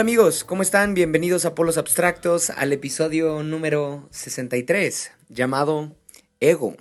amigos, 0.00 0.42
¿cómo 0.42 0.62
están? 0.62 0.94
Bienvenidos 0.94 1.44
a 1.44 1.54
Polos 1.54 1.78
Abstractos 1.78 2.50
al 2.50 2.72
episodio 2.72 3.44
número 3.44 4.08
63 4.10 5.12
llamado 5.28 5.94
Ego. 6.40 6.74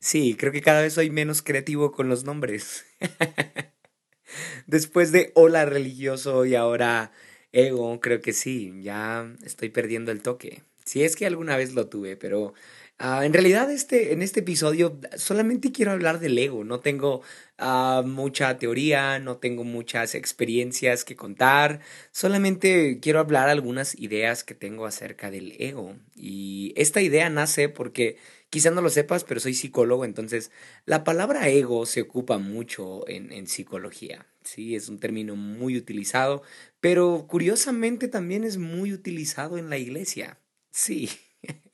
Sí, 0.00 0.34
creo 0.38 0.52
que 0.52 0.62
cada 0.62 0.82
vez 0.82 0.94
soy 0.94 1.10
menos 1.10 1.42
creativo 1.42 1.92
con 1.92 2.08
los 2.08 2.24
nombres. 2.24 2.84
Después 4.66 5.12
de 5.12 5.32
Hola 5.34 5.64
religioso 5.66 6.44
y 6.44 6.54
ahora 6.54 7.12
Ego, 7.52 8.00
creo 8.00 8.20
que 8.20 8.32
sí, 8.32 8.72
ya 8.82 9.32
estoy 9.44 9.70
perdiendo 9.70 10.12
el 10.12 10.22
toque. 10.22 10.62
Si 10.84 11.02
es 11.04 11.16
que 11.16 11.26
alguna 11.26 11.56
vez 11.56 11.74
lo 11.74 11.88
tuve, 11.88 12.16
pero 12.16 12.54
Ah, 13.02 13.24
en 13.24 13.32
realidad, 13.32 13.70
este, 13.70 14.12
en 14.12 14.20
este 14.20 14.40
episodio 14.40 15.00
solamente 15.16 15.72
quiero 15.72 15.90
hablar 15.92 16.20
del 16.20 16.36
ego. 16.36 16.64
No 16.64 16.80
tengo 16.80 17.22
ah, 17.56 18.02
mucha 18.04 18.58
teoría, 18.58 19.18
no 19.18 19.38
tengo 19.38 19.64
muchas 19.64 20.14
experiencias 20.14 21.04
que 21.06 21.16
contar. 21.16 21.80
Solamente 22.12 23.00
quiero 23.00 23.20
hablar 23.20 23.48
algunas 23.48 23.94
ideas 23.98 24.44
que 24.44 24.54
tengo 24.54 24.84
acerca 24.84 25.30
del 25.30 25.54
ego. 25.58 25.96
Y 26.14 26.74
esta 26.76 27.00
idea 27.00 27.30
nace 27.30 27.70
porque, 27.70 28.18
quizá 28.50 28.70
no 28.70 28.82
lo 28.82 28.90
sepas, 28.90 29.24
pero 29.24 29.40
soy 29.40 29.54
psicólogo, 29.54 30.04
entonces 30.04 30.50
la 30.84 31.04
palabra 31.04 31.48
ego 31.48 31.86
se 31.86 32.02
ocupa 32.02 32.38
mucho 32.38 33.08
en, 33.08 33.46
psicología. 33.46 34.26
Sí, 34.42 34.74
es 34.74 34.88
un 34.88 34.98
término 34.98 35.36
muy 35.36 35.76
utilizado, 35.76 36.42
pero 36.80 37.26
curiosamente 37.28 38.08
también 38.08 38.44
es 38.44 38.58
muy 38.58 38.92
utilizado 38.92 39.56
en 39.56 39.70
la 39.70 39.78
iglesia. 39.78 40.38
Sí. 40.70 41.08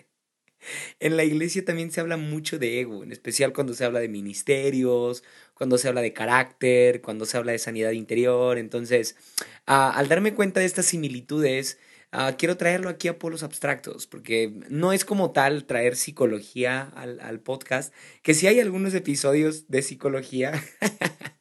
En 0.98 1.16
la 1.16 1.22
iglesia 1.22 1.64
también 1.64 1.92
se 1.92 2.00
habla 2.00 2.16
mucho 2.16 2.58
de 2.58 2.80
ego, 2.80 3.04
en 3.04 3.12
especial 3.12 3.52
cuando 3.52 3.72
se 3.72 3.84
habla 3.84 4.00
de 4.00 4.08
ministerios, 4.08 5.22
cuando 5.54 5.78
se 5.78 5.86
habla 5.86 6.00
de 6.00 6.12
carácter, 6.12 7.02
cuando 7.02 7.24
se 7.24 7.36
habla 7.36 7.52
de 7.52 7.60
sanidad 7.60 7.92
interior. 7.92 8.58
Entonces, 8.58 9.14
al 9.66 10.08
darme 10.08 10.34
cuenta 10.34 10.58
de 10.58 10.66
estas 10.66 10.86
similitudes, 10.86 11.78
ah, 12.12 12.34
quiero 12.38 12.56
traerlo 12.56 12.88
aquí 12.88 13.08
a 13.08 13.18
polos 13.18 13.42
abstractos, 13.42 14.06
porque 14.06 14.52
no 14.68 14.92
es 14.92 15.04
como 15.04 15.32
tal 15.32 15.64
traer 15.66 15.96
psicología 15.96 16.82
al, 16.94 17.20
al 17.20 17.40
podcast, 17.40 17.92
que 18.22 18.34
si 18.34 18.46
hay 18.46 18.60
algunos 18.60 18.94
episodios 18.94 19.68
de 19.68 19.82
psicología, 19.82 20.52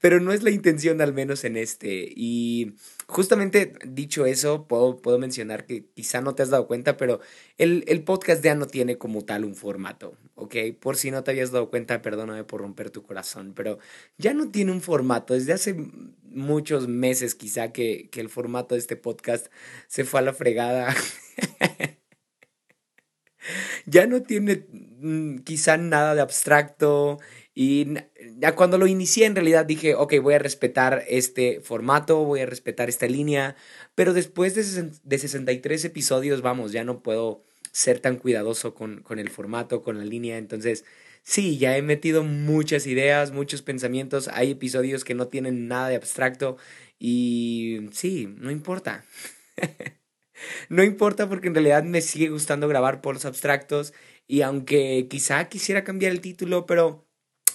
pero 0.00 0.20
no 0.20 0.32
es 0.32 0.42
la 0.42 0.50
intención 0.50 1.00
al 1.00 1.12
menos 1.12 1.44
en 1.44 1.56
este. 1.56 2.12
Y 2.14 2.74
justamente 3.06 3.74
dicho 3.86 4.26
eso, 4.26 4.66
puedo, 4.66 4.96
puedo 4.96 5.18
mencionar 5.18 5.66
que 5.66 5.86
quizá 5.94 6.20
no 6.20 6.34
te 6.34 6.42
has 6.42 6.50
dado 6.50 6.66
cuenta, 6.66 6.96
pero 6.96 7.20
el, 7.58 7.84
el, 7.86 8.02
podcast 8.02 8.42
ya 8.42 8.54
no 8.54 8.66
tiene 8.66 8.98
como 8.98 9.24
tal 9.24 9.44
un 9.44 9.54
formato, 9.54 10.16
¿ok? 10.34 10.56
Por 10.80 10.96
si 10.96 11.10
no 11.10 11.22
te 11.22 11.30
habías 11.30 11.52
dado 11.52 11.70
cuenta, 11.70 12.02
perdóname 12.02 12.44
por 12.44 12.60
romper 12.60 12.90
tu 12.90 13.02
corazón, 13.02 13.52
pero 13.54 13.78
ya 14.18 14.34
no 14.34 14.50
tiene 14.50 14.72
un 14.72 14.80
formato. 14.80 15.34
Desde 15.34 15.52
hace 15.52 15.76
muchos 16.22 16.88
meses 16.88 17.34
quizá 17.34 17.72
que, 17.72 18.08
que 18.10 18.20
el 18.20 18.28
formato 18.28 18.74
de 18.74 18.80
este 18.80 18.96
podcast 18.96 19.46
se 19.88 20.04
fue 20.04 20.20
a 20.20 20.22
la 20.22 20.32
fregada. 20.32 20.94
ya 23.86 24.06
no 24.06 24.22
tiene 24.22 24.66
mm, 24.70 25.38
quizá 25.38 25.76
nada 25.76 26.14
de 26.14 26.20
abstracto 26.20 27.18
y 27.54 27.94
ya 28.38 28.54
cuando 28.54 28.78
lo 28.78 28.86
inicié 28.86 29.26
en 29.26 29.34
realidad 29.34 29.66
dije, 29.66 29.94
ok, 29.94 30.14
voy 30.22 30.34
a 30.34 30.38
respetar 30.38 31.04
este 31.08 31.60
formato, 31.60 32.24
voy 32.24 32.40
a 32.40 32.46
respetar 32.46 32.88
esta 32.88 33.06
línea, 33.06 33.56
pero 33.94 34.14
después 34.14 34.54
de, 34.54 34.90
de 35.02 35.18
63 35.18 35.84
episodios, 35.84 36.40
vamos, 36.40 36.72
ya 36.72 36.84
no 36.84 37.02
puedo 37.02 37.44
ser 37.72 38.00
tan 38.00 38.16
cuidadoso 38.16 38.74
con, 38.74 39.02
con 39.02 39.18
el 39.18 39.28
formato, 39.30 39.82
con 39.82 39.98
la 39.98 40.04
línea, 40.04 40.38
entonces 40.38 40.84
sí, 41.22 41.58
ya 41.58 41.76
he 41.76 41.82
metido 41.82 42.24
muchas 42.24 42.86
ideas, 42.86 43.32
muchos 43.32 43.62
pensamientos, 43.62 44.28
hay 44.28 44.52
episodios 44.52 45.04
que 45.04 45.14
no 45.14 45.28
tienen 45.28 45.68
nada 45.68 45.88
de 45.88 45.96
abstracto 45.96 46.56
y 46.98 47.88
sí, 47.92 48.34
no 48.38 48.50
importa. 48.50 49.04
no 50.68 50.82
importa 50.82 51.28
porque 51.28 51.48
en 51.48 51.54
realidad 51.54 51.84
me 51.84 52.00
sigue 52.00 52.28
gustando 52.30 52.68
grabar 52.68 53.00
por 53.00 53.14
los 53.14 53.24
abstractos 53.24 53.92
y 54.26 54.42
aunque 54.42 55.06
quizá 55.10 55.48
quisiera 55.48 55.84
cambiar 55.84 56.12
el 56.12 56.20
título, 56.20 56.66
pero 56.66 57.06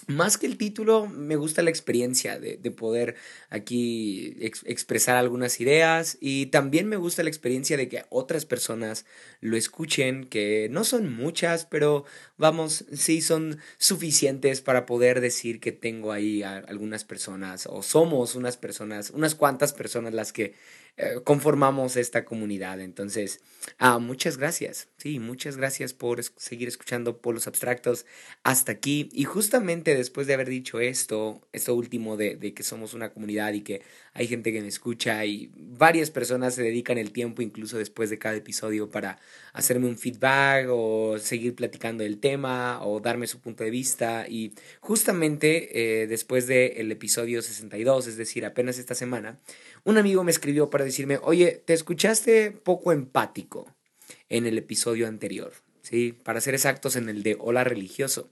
más 0.06 0.38
que 0.38 0.46
el 0.46 0.56
título, 0.56 1.06
me 1.06 1.36
gusta 1.36 1.62
la 1.62 1.70
experiencia 1.70 2.38
de, 2.38 2.56
de 2.56 2.70
poder 2.70 3.16
aquí 3.50 4.36
expresar 4.40 5.16
algunas 5.16 5.60
ideas 5.60 6.18
y 6.20 6.46
también 6.46 6.88
me 6.88 6.96
gusta 6.96 7.22
la 7.22 7.28
experiencia 7.28 7.76
de 7.76 7.88
que 7.88 8.04
otras 8.10 8.44
personas 8.44 9.06
lo 9.40 9.56
escuchen, 9.56 10.24
que 10.24 10.68
no 10.70 10.84
son 10.84 11.14
muchas, 11.14 11.66
pero 11.66 12.04
vamos, 12.36 12.84
sí 12.92 13.20
son 13.20 13.58
suficientes 13.78 14.60
para 14.60 14.86
poder 14.86 15.20
decir 15.20 15.60
que 15.60 15.72
tengo 15.72 16.12
ahí 16.12 16.42
a 16.42 16.58
algunas 16.58 17.04
personas 17.04 17.66
o 17.66 17.82
somos 17.82 18.34
unas 18.34 18.56
personas, 18.56 19.10
unas 19.10 19.34
cuantas 19.34 19.72
personas 19.72 20.14
las 20.14 20.32
que 20.32 20.54
eh, 21.00 21.20
conformamos 21.22 21.96
esta 21.96 22.24
comunidad. 22.24 22.80
Entonces, 22.80 23.40
ah, 23.78 24.00
muchas 24.00 24.36
gracias. 24.36 24.88
Sí, 24.96 25.20
muchas 25.20 25.56
gracias 25.56 25.94
por 25.94 26.20
seguir 26.24 26.66
escuchando 26.66 27.18
Polos 27.18 27.46
Abstractos 27.46 28.04
hasta 28.42 28.72
aquí. 28.72 29.08
Y 29.12 29.22
justamente 29.22 29.94
después 29.94 30.26
de 30.26 30.34
haber 30.34 30.48
dicho 30.48 30.80
esto, 30.80 31.40
esto 31.52 31.74
último 31.76 32.16
de, 32.16 32.34
de 32.34 32.52
que 32.52 32.64
somos 32.64 32.94
una 32.94 33.10
comunidad 33.10 33.52
y 33.52 33.60
que 33.60 33.82
hay 34.12 34.26
gente 34.26 34.52
que 34.52 34.60
me 34.60 34.66
escucha 34.66 35.24
y 35.24 35.52
varias 35.54 36.10
personas 36.10 36.56
se 36.56 36.64
dedican 36.64 36.98
el 36.98 37.12
tiempo 37.12 37.42
incluso 37.42 37.78
después 37.78 38.10
de 38.10 38.18
cada 38.18 38.34
episodio 38.34 38.90
para 38.90 39.20
hacerme 39.52 39.86
un 39.86 39.96
feedback 39.96 40.66
o 40.68 41.18
seguir 41.18 41.54
platicando 41.54 42.02
del 42.02 42.18
tema 42.18 42.84
o 42.84 42.98
darme 42.98 43.28
su 43.28 43.40
punto 43.40 43.62
de 43.62 43.70
vista. 43.70 44.26
Y 44.28 44.52
justamente 44.80 46.02
eh, 46.02 46.08
después 46.08 46.48
del 46.48 46.90
episodio 46.90 47.40
62, 47.40 48.08
es 48.08 48.16
decir, 48.16 48.44
apenas 48.44 48.78
esta 48.78 48.96
semana, 48.96 49.38
un 49.84 49.98
amigo 49.98 50.24
me 50.24 50.32
escribió 50.32 50.70
para 50.70 50.87
decirme, 50.88 51.18
oye, 51.22 51.62
te 51.64 51.74
escuchaste 51.74 52.50
poco 52.50 52.92
empático 52.92 53.74
en 54.28 54.46
el 54.46 54.58
episodio 54.58 55.06
anterior, 55.06 55.52
¿sí? 55.82 56.12
Para 56.12 56.40
ser 56.40 56.54
exactos, 56.54 56.96
en 56.96 57.08
el 57.08 57.22
de 57.22 57.36
Hola 57.38 57.64
Religioso. 57.64 58.28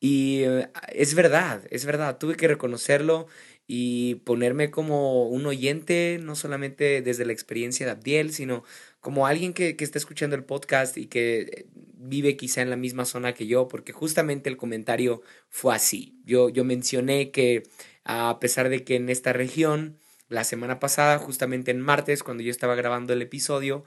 Y 0.00 0.42
eh, 0.44 0.68
es 0.92 1.14
verdad, 1.14 1.62
es 1.70 1.84
verdad, 1.84 2.18
tuve 2.18 2.36
que 2.36 2.48
reconocerlo 2.48 3.26
y 3.66 4.16
ponerme 4.24 4.70
como 4.70 5.28
un 5.28 5.46
oyente, 5.46 6.18
no 6.20 6.34
solamente 6.34 7.02
desde 7.02 7.24
la 7.24 7.32
experiencia 7.32 7.86
de 7.86 7.92
Abdiel, 7.92 8.32
sino 8.32 8.64
como 9.00 9.26
alguien 9.26 9.52
que, 9.52 9.76
que 9.76 9.84
está 9.84 9.98
escuchando 9.98 10.34
el 10.34 10.44
podcast 10.44 10.96
y 10.98 11.06
que 11.06 11.66
vive 12.00 12.36
quizá 12.36 12.62
en 12.62 12.70
la 12.70 12.76
misma 12.76 13.04
zona 13.04 13.34
que 13.34 13.46
yo, 13.46 13.68
porque 13.68 13.92
justamente 13.92 14.50
el 14.50 14.56
comentario 14.56 15.22
fue 15.48 15.74
así. 15.74 16.18
Yo, 16.24 16.48
yo 16.48 16.64
mencioné 16.64 17.30
que 17.30 17.62
a 18.04 18.38
pesar 18.40 18.70
de 18.70 18.82
que 18.82 18.96
en 18.96 19.08
esta 19.08 19.32
región 19.32 19.99
la 20.30 20.44
semana 20.44 20.80
pasada, 20.80 21.18
justamente 21.18 21.70
en 21.72 21.80
martes, 21.80 22.22
cuando 22.22 22.42
yo 22.42 22.50
estaba 22.50 22.74
grabando 22.76 23.12
el 23.12 23.22
episodio, 23.22 23.84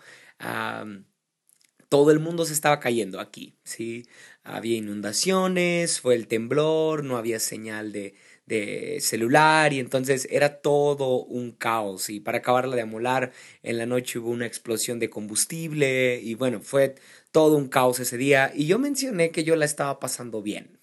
todo 1.90 2.12
el 2.12 2.20
mundo 2.20 2.46
se 2.46 2.54
estaba 2.54 2.80
cayendo 2.80 3.20
aquí, 3.20 3.56
¿sí? 3.64 4.04
Había 4.44 4.78
inundaciones, 4.78 6.00
fue 6.02 6.16
el 6.16 6.28
temblor, 6.28 7.04
no 7.04 7.18
había 7.18 7.40
señal 7.40 7.92
de, 7.92 8.16
de 8.48 8.98
celular 9.02 9.74
y 9.74 9.80
entonces 9.80 10.28
era 10.32 10.62
todo 10.62 11.24
un 11.24 11.52
caos 11.52 12.10
y 12.10 12.20
para 12.20 12.40
acabarla 12.40 12.76
de 12.76 12.82
amolar 12.82 13.32
en 13.62 13.78
la 13.78 13.86
noche 13.86 14.18
hubo 14.20 14.30
una 14.32 14.48
explosión 14.48 14.98
de 15.00 15.10
combustible 15.12 16.20
y 16.22 16.34
bueno, 16.36 16.62
fue 16.62 16.96
todo 17.32 17.58
un 17.58 17.68
caos 17.70 18.00
ese 18.00 18.18
día 18.18 18.52
y 18.56 18.66
yo 18.68 18.80
mencioné 18.80 19.30
que 19.32 19.44
yo 19.44 19.56
la 19.56 19.66
estaba 19.66 20.00
pasando 20.00 20.42
bien. 20.42 20.80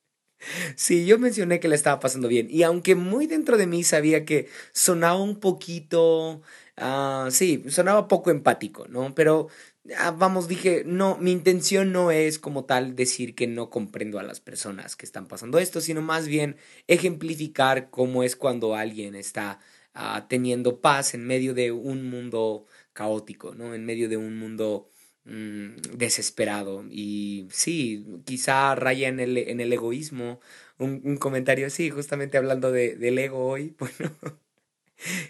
Sí, 0.76 1.06
yo 1.06 1.20
mencioné 1.20 1.60
que 1.60 1.68
le 1.68 1.76
estaba 1.76 2.00
pasando 2.00 2.28
bien. 2.28 2.48
Y 2.50 2.64
aunque 2.64 2.96
muy 2.96 3.28
dentro 3.28 3.58
de 3.58 3.68
mí 3.68 3.84
sabía 3.84 4.26
que 4.26 4.50
sonaba 4.74 5.22
un 5.22 5.40
poquito. 5.40 6.42
Uh, 6.78 7.30
sí, 7.32 7.64
sonaba 7.70 8.08
poco 8.08 8.32
empático, 8.32 8.88
¿no? 8.88 9.14
Pero 9.14 9.48
uh, 9.86 10.18
vamos, 10.18 10.48
dije, 10.48 10.84
no, 10.86 11.18
mi 11.18 11.32
intención 11.32 11.92
no 11.92 12.12
es 12.12 12.40
como 12.40 12.66
tal 12.66 12.96
decir 12.96 13.36
que 13.36 13.48
no 13.48 13.70
comprendo 13.70 14.20
a 14.20 14.24
las 14.24 14.40
personas 14.40 14.96
que 14.96 15.06
están 15.06 15.28
pasando 15.28 15.60
esto, 15.60 15.82
sino 15.82 16.02
más 16.02 16.28
bien 16.28 16.58
ejemplificar 16.88 17.90
cómo 17.92 18.24
es 18.24 18.36
cuando 18.36 18.76
alguien 18.76 19.16
está 19.16 19.60
uh, 19.96 20.22
teniendo 20.28 20.82
paz 20.82 21.14
en 21.14 21.26
medio 21.28 21.54
de 21.54 21.72
un 21.72 22.10
mundo 22.10 22.66
caótico, 22.94 23.54
¿no? 23.56 23.74
En 23.76 23.86
medio 23.86 24.10
de 24.10 24.18
un 24.18 24.38
mundo 24.38 24.90
Mm, 25.26 25.76
desesperado. 25.98 26.84
Y 26.90 27.48
sí, 27.52 28.06
quizá 28.26 28.76
raya 28.76 29.08
en 29.08 29.20
el, 29.20 29.38
en 29.38 29.60
el 29.62 29.72
egoísmo. 29.74 30.40
Un, 30.80 31.02
un 31.04 31.18
comentario 31.18 31.68
así, 31.68 31.90
justamente 31.92 32.38
hablando 32.38 32.72
de, 32.72 32.96
del 32.96 33.18
ego 33.20 33.48
hoy. 33.48 33.76
Bueno, 33.80 34.16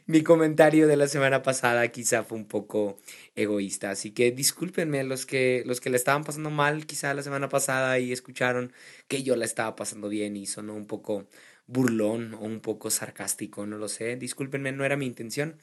mi 0.05 0.23
comentario 0.23 0.87
de 0.87 0.97
la 0.97 1.07
semana 1.07 1.41
pasada 1.43 1.87
quizá 1.89 2.23
fue 2.23 2.37
un 2.37 2.45
poco 2.47 2.97
egoísta. 3.35 3.91
Así 3.91 4.11
que 4.11 4.31
discúlpenme 4.31 5.03
los 5.03 5.25
que, 5.25 5.63
los 5.65 5.79
que 5.81 5.89
la 5.89 5.97
estaban 5.97 6.23
pasando 6.23 6.49
mal 6.49 6.85
quizá 6.85 7.13
la 7.13 7.23
semana 7.23 7.49
pasada 7.49 7.99
y 7.99 8.11
escucharon 8.11 8.73
que 9.07 9.23
yo 9.23 9.35
la 9.35 9.45
estaba 9.45 9.75
pasando 9.75 10.09
bien 10.09 10.35
y 10.37 10.45
sonó 10.47 10.75
un 10.75 10.87
poco 10.87 11.27
burlón 11.67 12.33
o 12.33 12.39
un 12.41 12.59
poco 12.61 12.89
sarcástico, 12.89 13.65
no 13.65 13.77
lo 13.77 13.87
sé. 13.87 14.15
Discúlpenme, 14.17 14.71
no 14.71 14.83
era 14.85 14.97
mi 14.97 15.05
intención. 15.05 15.57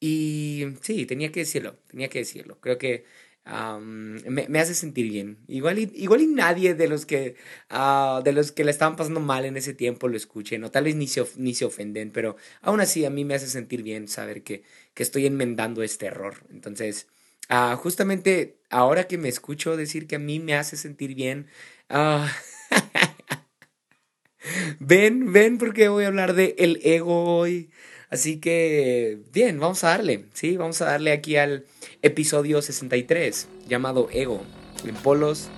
Y 0.00 0.66
sí, 0.82 1.06
tenía 1.06 1.30
que 1.32 1.40
decirlo, 1.40 1.76
tenía 1.88 2.08
que 2.08 2.20
decirlo. 2.20 2.58
Creo 2.60 2.78
que 2.78 3.04
me, 3.44 4.60
hace 4.60 4.74
sentir 4.74 5.10
bien. 5.10 5.38
Igual 5.48 5.78
y, 5.78 5.90
igual 5.94 6.22
y 6.22 6.26
nadie 6.26 6.74
de 6.74 6.88
los 6.88 7.06
que 7.06 7.36
ah, 7.70 8.20
de 8.24 8.32
los 8.32 8.52
que 8.52 8.64
le 8.64 8.70
estaban 8.70 8.96
pasando 8.96 9.20
mal 9.20 9.44
en 9.44 9.56
ese 9.56 9.74
tiempo 9.74 10.08
lo 10.08 10.16
escuchen, 10.16 10.64
o 10.64 10.70
tal 10.70 10.84
vez 10.84 10.96
ni 10.96 11.08
se, 11.08 11.24
ni 11.36 11.54
se 11.54 11.64
ofenden, 11.64 12.12
pero 12.12 12.36
aún 12.60 12.80
así 12.80 13.04
a 13.04 13.10
mí 13.10 13.24
me 13.24 13.34
hace 13.34 13.48
sentir 13.48 13.82
bien 13.82 14.08
saber 14.08 14.42
que, 14.42 14.62
que 14.94 15.02
estoy 15.02 15.26
enmendando 15.26 15.82
este 15.82 16.06
error. 16.06 16.44
Entonces, 16.50 17.08
uh, 17.50 17.76
justamente 17.76 18.60
ahora 18.70 19.08
que 19.08 19.18
me 19.18 19.28
escucho 19.28 19.76
decir 19.76 20.06
que 20.06 20.16
a 20.16 20.20
mí 20.20 20.38
me 20.38 20.54
hace 20.54 20.76
sentir 20.76 21.14
bien, 21.14 21.48
uh, 21.90 22.26
ven, 24.80 25.32
ven 25.32 25.58
porque 25.58 25.88
voy 25.88 26.04
a 26.04 26.08
hablar 26.08 26.34
de 26.34 26.54
el 26.58 26.80
ego 26.84 27.38
hoy. 27.38 27.70
Así 28.12 28.40
que, 28.40 29.20
bien, 29.32 29.58
vamos 29.58 29.84
a 29.84 29.88
darle, 29.88 30.26
¿sí? 30.34 30.58
Vamos 30.58 30.82
a 30.82 30.84
darle 30.84 31.12
aquí 31.12 31.36
al 31.36 31.64
episodio 32.02 32.60
63, 32.60 33.48
llamado 33.66 34.10
Ego, 34.12 34.42
en 34.84 34.94
polos 34.96 35.48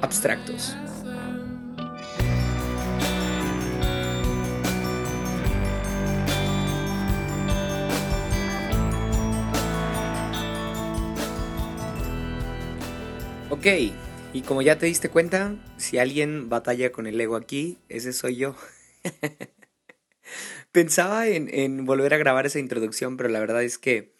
abstractos. 0.00 0.74
Ok, 13.50 13.66
y 14.32 14.42
como 14.42 14.62
ya 14.62 14.78
te 14.78 14.86
diste 14.86 15.10
cuenta, 15.10 15.54
si 15.76 15.98
alguien 15.98 16.48
batalla 16.48 16.90
con 16.90 17.06
el 17.06 17.20
ego 17.20 17.36
aquí, 17.36 17.78
ese 17.88 18.12
soy 18.12 18.34
yo. 18.34 18.56
Pensaba 20.72 21.26
en, 21.26 21.84
volver 21.84 22.14
a 22.14 22.18
grabar 22.18 22.46
esa 22.46 22.60
introducción, 22.60 23.16
pero 23.16 23.28
la 23.28 23.40
verdad 23.40 23.62
es 23.62 23.78
que 23.78 24.12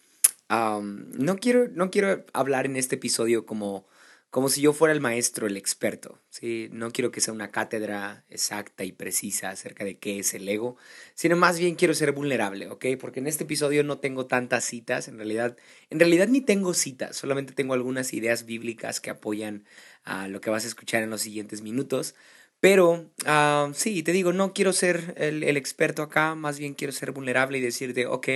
no, 0.49 1.37
quiero, 1.37 1.69
no 1.69 1.91
quiero 1.91 2.25
hablar 2.33 2.65
en 2.65 2.75
este 2.75 2.95
episodio 2.95 3.45
como, 3.45 3.87
como 4.31 4.49
si 4.49 4.59
yo 4.59 4.73
fuera 4.73 4.93
el 4.93 4.99
maestro, 4.99 5.47
el 5.47 5.55
experto. 5.55 6.19
¿sí? 6.29 6.67
No 6.73 6.91
quiero 6.91 7.09
que 7.09 7.21
sea 7.21 7.33
una 7.33 7.51
cátedra 7.51 8.25
exacta 8.29 8.83
y 8.83 8.91
precisa 8.91 9.49
acerca 9.49 9.85
de 9.85 9.97
qué 9.97 10.19
es 10.19 10.33
el 10.33 10.47
ego, 10.49 10.75
sino 11.13 11.37
más 11.37 11.57
bien 11.57 11.75
quiero 11.75 11.93
ser 11.93 12.11
vulnerable, 12.11 12.67
¿ok? 12.67 12.85
Porque 12.99 13.21
en 13.21 13.27
este 13.27 13.45
episodio 13.45 13.85
no 13.85 13.99
tengo 13.99 14.25
tantas 14.25 14.65
citas, 14.65 15.07
en 15.07 15.17
realidad, 15.17 15.55
en 15.89 15.99
realidad 15.99 16.27
ni 16.27 16.41
tengo 16.41 16.73
citas, 16.73 17.15
solamente 17.15 17.53
tengo 17.53 17.73
algunas 17.73 18.11
ideas 18.13 18.45
bíblicas 18.45 18.99
que 18.99 19.09
apoyan 19.09 19.63
a 20.03 20.27
lo 20.27 20.41
que 20.41 20.49
vas 20.49 20.65
a 20.65 20.67
escuchar 20.67 21.01
en 21.01 21.11
los 21.11 21.21
siguientes 21.21 21.61
minutos. 21.61 22.13
Pero 22.61 23.11
ah, 23.25 23.71
sí, 23.73 24.03
te 24.03 24.11
digo, 24.13 24.33
no 24.33 24.53
quiero 24.53 24.71
ser 24.71 25.15
el, 25.17 25.57
experto 25.57 26.03
acá, 26.03 26.35
más 26.35 26.59
bien 26.59 26.75
quiero 26.75 26.93
ser 26.93 27.11
vulnerable 27.11 27.57
y 27.57 27.61
decirte, 27.61 28.05
ok, 28.05 28.27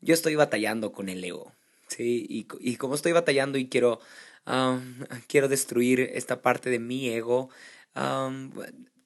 yo 0.00 0.14
estoy 0.14 0.34
batallando 0.34 0.90
con 0.90 1.10
el 1.10 1.22
ego, 1.22 1.52
¿sí? 1.86 2.26
Y, 2.28 2.48
y 2.60 2.76
como 2.76 2.94
estoy 2.94 3.12
batallando 3.12 3.58
y 3.58 3.68
quiero, 3.68 4.00
quiero 5.28 5.48
destruir 5.48 6.00
esta 6.14 6.40
parte 6.40 6.70
de 6.70 6.78
mi 6.78 7.10
ego, 7.10 7.50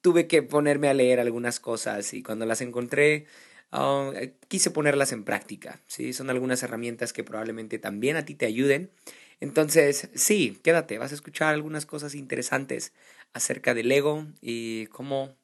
tuve 0.01 0.27
que 0.27 0.43
ponerme 0.43 0.87
a 0.87 0.93
leer 0.93 1.19
algunas 1.19 1.59
cosas 1.59 2.13
y 2.13 2.23
cuando 2.23 2.45
las 2.45 2.61
encontré, 2.61 3.25
quise 4.47 4.71
ponerlas 4.71 5.11
en 5.11 5.25
práctica, 5.25 5.81
¿sí? 5.87 6.13
Son 6.13 6.29
algunas 6.29 6.63
herramientas 6.63 7.11
que 7.11 7.25
probablemente 7.25 7.79
también 7.79 8.15
a 8.15 8.23
ti 8.23 8.35
te 8.35 8.45
ayuden. 8.45 8.91
Entonces, 9.41 10.09
sí, 10.15 10.57
quédate, 10.63 10.97
vas 10.99 11.11
a 11.11 11.15
escuchar 11.15 11.53
algunas 11.53 11.85
cosas 11.85 12.15
interesantes 12.15 12.93
acerca 13.33 13.73
del 13.73 13.91
ego 13.91 14.25
y 14.41 14.87
cómo, 14.87 15.35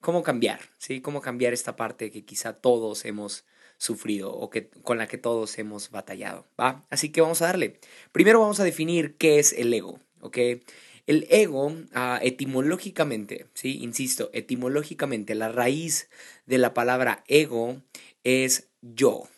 cómo 0.00 0.22
cambiar, 0.22 0.60
¿sí? 0.78 1.00
Cómo 1.00 1.20
cambiar 1.20 1.52
esta 1.52 1.76
parte 1.76 2.10
que 2.10 2.24
quizá 2.24 2.54
todos 2.54 3.04
hemos 3.04 3.44
sufrido 3.78 4.32
o 4.32 4.48
que, 4.48 4.68
con 4.68 4.98
la 4.98 5.08
que 5.08 5.18
todos 5.18 5.58
hemos 5.58 5.90
batallado, 5.90 6.46
¿va? 6.58 6.86
Así 6.90 7.10
que 7.10 7.20
vamos 7.20 7.42
a 7.42 7.46
darle. 7.46 7.80
Primero 8.12 8.40
vamos 8.40 8.60
a 8.60 8.64
definir 8.64 9.16
qué 9.16 9.38
es 9.38 9.52
el 9.52 9.74
ego, 9.74 9.98
¿ok? 10.20 10.38
El 11.08 11.26
ego, 11.30 11.74
ah, 11.94 12.20
etimológicamente, 12.22 13.46
¿sí? 13.54 13.82
Insisto, 13.82 14.30
etimológicamente, 14.32 15.34
la 15.34 15.48
raíz 15.48 16.08
de 16.46 16.58
la 16.58 16.74
palabra 16.74 17.24
ego 17.26 17.82
es 18.22 18.68
yo. 18.82 19.28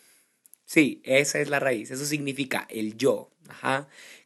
Sí, 0.65 1.01
esa 1.03 1.39
es 1.39 1.49
la 1.49 1.59
raíz, 1.59 1.89
eso 1.91 2.05
significa 2.05 2.67
el 2.69 2.97
yo. 2.97 3.31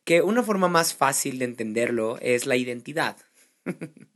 Que 0.04 0.22
una 0.22 0.44
forma 0.44 0.68
más 0.68 0.94
fácil 0.94 1.40
de 1.40 1.46
entenderlo 1.46 2.18
es 2.22 2.46
la 2.46 2.56
identidad, 2.56 3.18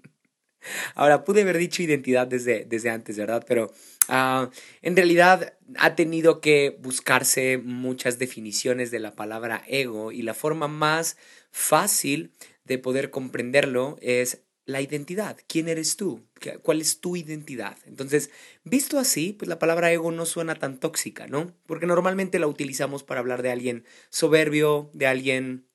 Ahora, 0.96 1.24
pude 1.24 1.42
haber 1.42 1.58
dicho 1.58 1.84
identidad 1.84 2.28
desde, 2.28 2.66
desde 2.66 2.90
antes, 2.90 3.18
¿verdad? 3.18 3.44
Pero 3.48 3.74
ah, 4.08 4.50
en 4.82 4.96
realidad 4.96 5.54
ha 5.78 5.96
tenido 5.96 6.40
que 6.40 6.78
buscarse 6.82 7.58
muchas 7.58 8.20
definiciones 8.20 8.92
de 8.92 9.00
la 9.00 9.16
palabra 9.16 9.64
ego 9.68 10.12
y 10.12 10.22
la 10.22 10.34
forma 10.34 10.68
más 10.68 11.18
fácil 11.52 12.32
de 12.64 12.78
poder 12.78 13.10
comprenderlo 13.10 13.98
es 14.02 14.44
la 14.66 14.82
identidad. 14.82 15.38
¿Quién 15.48 15.68
eres 15.68 15.98
tú? 15.98 16.22
¿Cuál 16.62 16.80
es 16.80 17.02
tu 17.02 17.18
identidad? 17.18 17.78
Entonces, 17.86 18.30
visto 18.64 18.98
así, 18.98 19.34
pues 19.34 19.50
la 19.50 19.60
palabra 19.60 19.92
ego 19.92 20.12
no 20.12 20.26
suena 20.26 20.56
tan 20.56 20.80
tóxica, 20.80 21.28
¿no? 21.28 21.54
Porque 21.66 21.86
normalmente 21.86 22.40
la 22.40 22.48
utilizamos 22.48 23.04
para 23.04 23.20
hablar 23.20 23.42
de 23.42 23.52
alguien 23.52 23.86
soberbio, 24.10 24.90
de 24.94 25.08
alguien 25.08 25.66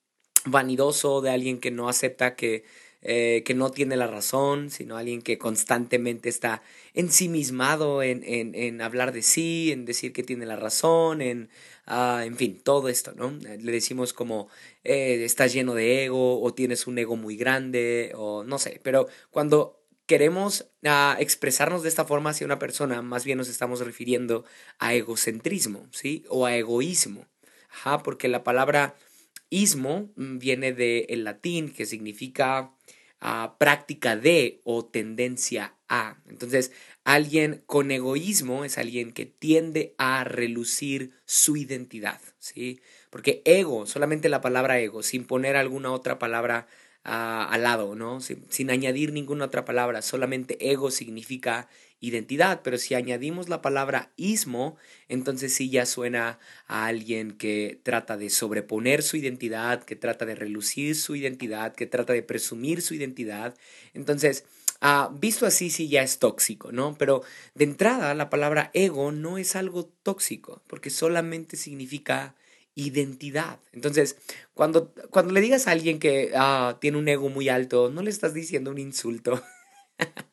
vanidoso, 0.47 1.21
de 1.21 1.31
alguien 1.31 1.59
que 1.59 1.71
no 1.71 1.89
acepta 1.89 2.35
que 2.35 2.65
eh, 3.03 3.43
que 3.45 3.55
no 3.55 3.71
tiene 3.71 3.97
la 3.97 4.09
razón, 4.09 4.71
sino 4.71 4.97
alguien 4.97 5.23
que 5.23 5.39
constantemente 5.39 6.29
está 6.29 6.63
ensimismado 6.95 8.03
en, 8.03 8.23
en, 8.25 8.55
en 8.55 8.81
hablar 8.81 9.13
de 9.13 9.23
sí, 9.23 9.71
en 9.73 9.85
decir 9.85 10.13
que 10.13 10.25
tiene 10.25 10.47
la 10.47 10.57
razón, 10.57 11.23
en, 11.23 11.49
ah, 11.87 12.23
en 12.25 12.37
fin, 12.37 12.61
todo 12.63 12.89
esto, 12.89 13.13
¿no? 13.15 13.31
Le 13.31 13.73
decimos 13.73 14.13
como 14.13 14.49
eh, 14.85 15.23
estás 15.25 15.53
lleno 15.53 15.75
de 15.75 16.07
ego 16.07 16.43
o 16.43 16.55
tienes 16.55 16.87
un 16.87 16.99
ego 16.99 17.17
muy 17.17 17.37
grande 17.37 18.13
o 18.17 18.43
no 18.45 18.59
sé, 18.59 18.81
pero 18.83 19.07
cuando 19.31 19.79
queremos 20.07 20.67
ah, 20.85 21.17
expresarnos 21.21 21.83
de 21.83 21.91
esta 21.91 22.05
forma 22.05 22.31
hacia 22.31 22.47
una 22.47 22.59
persona, 22.59 23.03
más 23.03 23.25
bien 23.25 23.39
nos 23.39 23.49
estamos 23.49 23.81
refiriendo 23.81 24.45
a 24.79 24.95
egocentrismo, 24.95 25.87
¿sí? 25.93 26.25
O 26.29 26.47
a 26.47 26.57
egoísmo. 26.57 27.27
Ajá, 27.71 28.03
porque 28.03 28.29
la 28.29 28.43
palabra 28.43 28.97
ismo 29.51 30.11
mm, 30.17 30.39
viene 30.39 30.73
del 30.73 31.25
latín 31.25 31.71
que 31.73 31.87
significa 31.87 32.73
práctica 33.59 34.17
de 34.17 34.61
o 34.65 34.85
tendencia 34.85 35.75
a. 35.89 36.19
Entonces, 36.29 36.73
alguien 37.05 37.63
con 37.67 37.91
egoísmo 37.91 38.65
es 38.65 38.79
alguien 38.79 39.13
que 39.13 39.27
tiende 39.27 39.95
a 39.99 40.25
relucir 40.25 41.13
su 41.25 41.57
identidad, 41.57 42.21
¿sí? 42.39 42.81
Porque 43.11 43.43
ego, 43.45 43.87
solamente 43.87 44.29
la 44.29 44.41
palabra 44.41 44.79
ego, 44.79 45.03
sin 45.03 45.25
poner 45.25 45.57
alguna 45.57 45.91
otra 45.91 46.19
palabra 46.19 46.69
ah, 47.05 47.49
al 47.51 47.63
lado, 47.63 47.95
¿no? 47.95 48.21
sin 48.21 48.71
añadir 48.71 49.13
ninguna 49.13 49.47
otra 49.47 49.65
palabra, 49.65 50.03
solamente 50.03 50.71
ego 50.71 50.91
significa 50.91 51.69
identidad, 52.01 52.61
pero 52.63 52.79
si 52.79 52.95
añadimos 52.95 53.49
la 53.49 53.61
palabra 53.63 54.13
ismo, 54.17 54.77
entonces 55.09 55.55
sí 55.55 55.71
ya 55.71 55.87
suena 55.87 56.39
a 56.67 56.87
alguien 56.87 57.33
que 57.33 57.81
trata 57.83 58.17
de 58.17 58.31
sobreponer 58.31 59.03
su 59.03 59.17
identidad, 59.17 59.83
que 59.83 59.97
trata 59.97 60.25
de 60.27 60.35
relucir 60.35 60.95
su 60.97 61.17
identidad, 61.17 61.75
que 61.75 61.87
trata 61.87 62.13
de 62.13 62.23
presumir 62.23 62.83
su 62.83 62.95
identidad. 62.95 63.57
Entonces, 63.95 64.45
ah, 64.81 65.11
visto 65.19 65.47
así 65.47 65.71
sí 65.71 65.89
ya 65.89 66.03
es 66.03 66.19
tóxico, 66.19 66.73
¿no? 66.73 66.97
Pero 66.99 67.23
de 67.55 67.65
entrada 67.65 68.15
la 68.15 68.31
palabra 68.31 68.71
ego 68.75 69.11
no 69.13 69.39
es 69.39 69.57
algo 69.57 69.87
tóxico, 70.03 70.63
porque 70.69 70.91
solamente 70.91 71.57
significa 71.57 72.35
identidad. 72.75 73.59
Entonces, 73.73 74.17
cuando, 74.55 74.93
cuando 75.11 75.33
le 75.33 75.41
digas 75.41 75.67
a 75.67 75.73
alguien 75.73 75.99
que 75.99 76.31
ah, 76.37 76.79
tiene 76.81 76.99
un 76.99 77.09
ego 77.09 77.29
muy 77.29 77.49
alto, 77.49 77.91
no 77.91 78.03
le 78.03 78.11
estás 78.11 78.35
diciendo 78.35 78.71
un 78.71 78.79
insulto. 78.79 79.43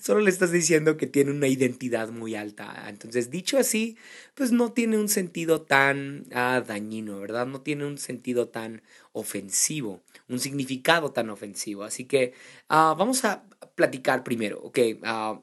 Solo 0.00 0.20
le 0.20 0.30
estás 0.30 0.52
diciendo 0.52 0.96
que 0.96 1.06
tiene 1.06 1.30
una 1.30 1.48
identidad 1.48 2.10
muy 2.10 2.34
alta. 2.34 2.86
Entonces, 2.88 3.30
dicho 3.30 3.58
así, 3.58 3.96
pues 4.34 4.52
no 4.52 4.72
tiene 4.72 4.98
un 4.98 5.08
sentido 5.08 5.62
tan 5.62 6.24
ah, 6.32 6.62
dañino, 6.66 7.20
¿verdad? 7.20 7.46
No 7.46 7.60
tiene 7.62 7.86
un 7.86 7.98
sentido 7.98 8.48
tan 8.48 8.82
ofensivo, 9.12 10.02
un 10.28 10.38
significado 10.38 11.12
tan 11.12 11.30
ofensivo. 11.30 11.84
Así 11.84 12.04
que 12.04 12.34
ah, 12.68 12.94
vamos 12.98 13.24
a 13.24 13.44
platicar 13.74 14.24
primero, 14.24 14.60
¿ok? 14.62 14.78
Ah, 15.04 15.40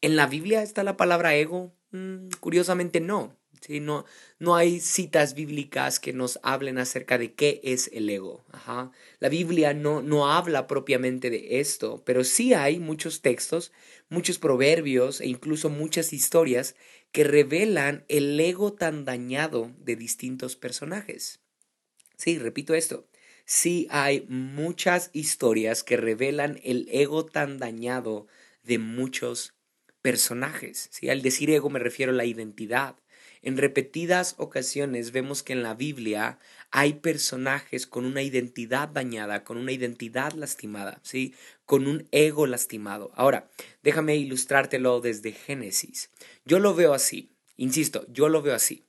¿En 0.00 0.16
la 0.16 0.26
Biblia 0.26 0.62
está 0.62 0.82
la 0.84 0.96
palabra 0.96 1.34
ego? 1.34 1.72
Mm, 1.92 2.28
curiosamente 2.40 3.00
no. 3.00 3.38
¿Sí? 3.62 3.80
No, 3.80 4.04
no 4.38 4.54
hay 4.54 4.80
citas 4.80 5.34
bíblicas 5.34 5.98
que 5.98 6.12
nos 6.12 6.38
hablen 6.42 6.78
acerca 6.78 7.16
de 7.18 7.32
qué 7.32 7.60
es 7.64 7.88
el 7.92 8.10
ego. 8.10 8.44
La 9.20 9.28
Biblia 9.28 9.72
no, 9.72 10.02
no 10.02 10.30
habla 10.30 10.66
propiamente 10.66 11.30
de 11.30 11.60
esto, 11.60 12.02
pero 12.04 12.24
sí 12.24 12.54
hay 12.54 12.78
muchos 12.78 13.22
textos, 13.22 13.72
muchos 14.08 14.38
proverbios 14.38 15.20
e 15.20 15.28
incluso 15.28 15.70
muchas 15.70 16.12
historias 16.12 16.74
que 17.12 17.24
revelan 17.24 18.04
el 18.08 18.38
ego 18.38 18.72
tan 18.72 19.04
dañado 19.04 19.72
de 19.78 19.96
distintos 19.96 20.56
personajes. 20.56 21.40
Sí, 22.16 22.38
repito 22.38 22.74
esto. 22.74 23.08
Sí 23.44 23.88
hay 23.90 24.24
muchas 24.28 25.10
historias 25.12 25.82
que 25.82 25.96
revelan 25.96 26.60
el 26.62 26.88
ego 26.92 27.26
tan 27.26 27.58
dañado 27.58 28.26
de 28.62 28.78
muchos 28.78 29.54
personajes. 30.00 30.88
¿sí? 30.92 31.08
Al 31.10 31.22
decir 31.22 31.50
ego 31.50 31.68
me 31.70 31.78
refiero 31.78 32.12
a 32.12 32.14
la 32.14 32.24
identidad. 32.24 32.96
En 33.42 33.56
repetidas 33.56 34.36
ocasiones 34.38 35.10
vemos 35.10 35.42
que 35.42 35.52
en 35.52 35.64
la 35.64 35.74
Biblia 35.74 36.38
hay 36.70 36.94
personajes 36.94 37.86
con 37.86 38.04
una 38.04 38.22
identidad 38.22 38.88
dañada, 38.88 39.42
con 39.42 39.58
una 39.58 39.72
identidad 39.72 40.32
lastimada, 40.32 41.00
¿sí? 41.02 41.34
Con 41.66 41.88
un 41.88 42.06
ego 42.12 42.46
lastimado. 42.46 43.10
Ahora, 43.14 43.48
déjame 43.82 44.16
ilustrártelo 44.16 45.00
desde 45.00 45.32
Génesis. 45.32 46.10
Yo 46.44 46.60
lo 46.60 46.74
veo 46.74 46.94
así, 46.94 47.30
insisto, 47.56 48.06
yo 48.08 48.28
lo 48.28 48.42
veo 48.42 48.54
así. 48.54 48.84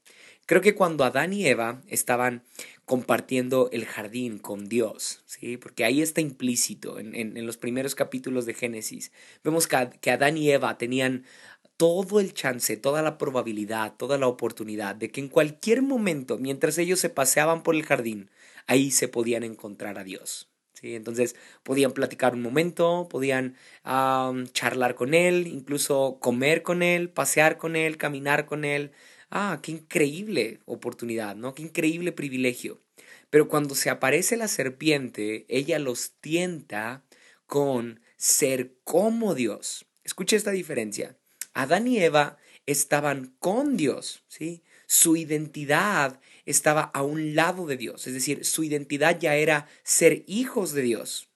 Creo 0.45 0.62
que 0.62 0.75
cuando 0.75 1.05
Adán 1.05 1.31
y 1.31 1.48
Eva 1.48 1.81
estaban 1.88 2.43
compartiendo 2.86 3.69
el 3.72 3.86
jardín 3.86 4.39
con 4.39 4.67
Dios, 4.67 5.24
¿sí? 5.25 5.55
Porque 5.55 5.86
ahí 5.86 6.01
está 6.01 6.19
implícito 6.19 7.00
en, 7.00 7.45
los 7.45 7.55
primeros 7.55 7.95
capítulos 7.95 8.45
de 8.45 8.53
Génesis. 8.53 9.13
Vemos 9.43 9.67
que, 9.67 9.89
que 10.01 10.12
Adán 10.12 10.36
y 10.38 10.51
Eva 10.51 10.77
tenían 10.77 11.24
todo 11.77 12.20
el 12.20 12.34
chance, 12.34 12.77
toda 12.77 13.01
la 13.01 13.18
probabilidad, 13.18 13.96
toda 13.98 14.18
la 14.18 14.27
oportunidad 14.27 14.96
de 14.96 15.10
que 15.12 15.22
en 15.22 15.30
cualquier 15.30 15.82
momento, 15.82 16.38
mientras 16.38 16.77
ellos 16.77 17.00
se 17.00 17.10
paseaban 17.10 17.63
por 17.63 17.75
el 17.75 17.84
jardín, 17.84 18.30
ahí 18.68 18.92
se 18.92 19.08
podían 19.08 19.44
encontrar 19.44 19.98
a 20.00 20.03
Dios. 20.03 20.50
¿sí? 20.74 20.96
Entonces 20.96 21.36
podían 21.63 21.92
platicar 21.92 22.34
un 22.34 22.42
momento, 22.42 23.08
podían 23.10 23.56
charlar 24.53 24.96
con 24.96 25.13
Él, 25.13 25.48
incluso 25.48 26.18
comer 26.20 26.63
con 26.63 26.84
Él, 26.84 27.10
pasear 27.10 27.58
con 27.58 27.75
Él, 27.75 27.98
caminar 27.98 28.46
con 28.46 28.65
Él, 28.65 28.92
Ah, 29.36 29.62
qué 29.63 29.72
increíble 29.72 30.60
oportunidad, 30.65 31.36
¿no? 31.36 31.56
Qué 31.56 31.63
increíble 31.63 32.12
privilegio. 32.12 32.84
Pero 33.32 33.50
cuando 33.50 33.74
se 33.74 33.89
aparece 33.89 34.38
la 34.38 34.48
serpiente, 34.48 35.48
ella 35.50 35.80
los 35.80 36.12
tienta 36.22 37.03
con 37.48 38.00
ser 38.15 38.75
como 38.84 39.34
Dios. 39.34 39.88
Escuche 40.03 40.36
esta 40.36 40.51
diferencia. 40.51 41.18
Adán 41.53 41.88
y 41.88 42.00
Eva 42.00 42.38
estaban 42.65 43.36
con 43.39 43.77
Dios, 43.77 44.24
¿sí? 44.27 44.63
Su 44.88 45.15
identidad 45.15 46.19
estaba 46.45 46.81
a 46.81 47.03
un 47.03 47.36
lado 47.36 47.65
de 47.65 47.77
Dios, 47.77 48.05
es 48.07 48.13
decir, 48.13 48.45
su 48.45 48.63
identidad 48.63 49.19
ya 49.19 49.36
era 49.36 49.67
ser 49.83 50.24
hijos 50.27 50.74
de 50.74 50.81
Dios. 50.81 51.29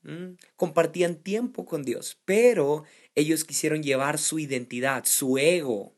Compartían 0.56 1.16
tiempo 1.16 1.66
con 1.66 1.84
Dios, 1.84 2.20
pero 2.26 2.84
ellos 3.16 3.46
quisieron 3.46 3.84
llevar 3.84 4.20
su 4.20 4.40
identidad, 4.40 5.06
su 5.06 5.38
ego, 5.38 5.96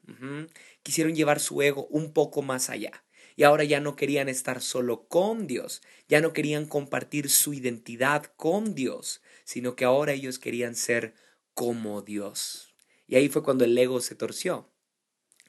quisieron 0.84 1.16
llevar 1.16 1.40
su 1.40 1.62
ego 1.62 1.88
un 1.88 2.14
poco 2.14 2.42
más 2.42 2.70
allá. 2.70 3.04
Y 3.36 3.44
ahora 3.44 3.64
ya 3.64 3.80
no 3.80 3.96
querían 3.96 4.30
estar 4.30 4.62
solo 4.62 5.08
con 5.08 5.48
Dios, 5.48 5.82
ya 6.08 6.22
no 6.22 6.34
querían 6.34 6.66
compartir 6.66 7.30
su 7.30 7.54
identidad 7.54 8.26
con 8.36 8.76
Dios, 8.76 9.22
sino 9.44 9.76
que 9.76 9.86
ahora 9.86 10.14
ellos 10.14 10.40
querían 10.40 10.76
ser 10.76 11.14
como 11.54 12.02
Dios. 12.02 12.69
Y 13.10 13.16
ahí 13.16 13.28
fue 13.28 13.44
cuando 13.44 13.66
el 13.66 13.78
ego 13.78 14.00
se 14.00 14.16
torció. 14.16 14.70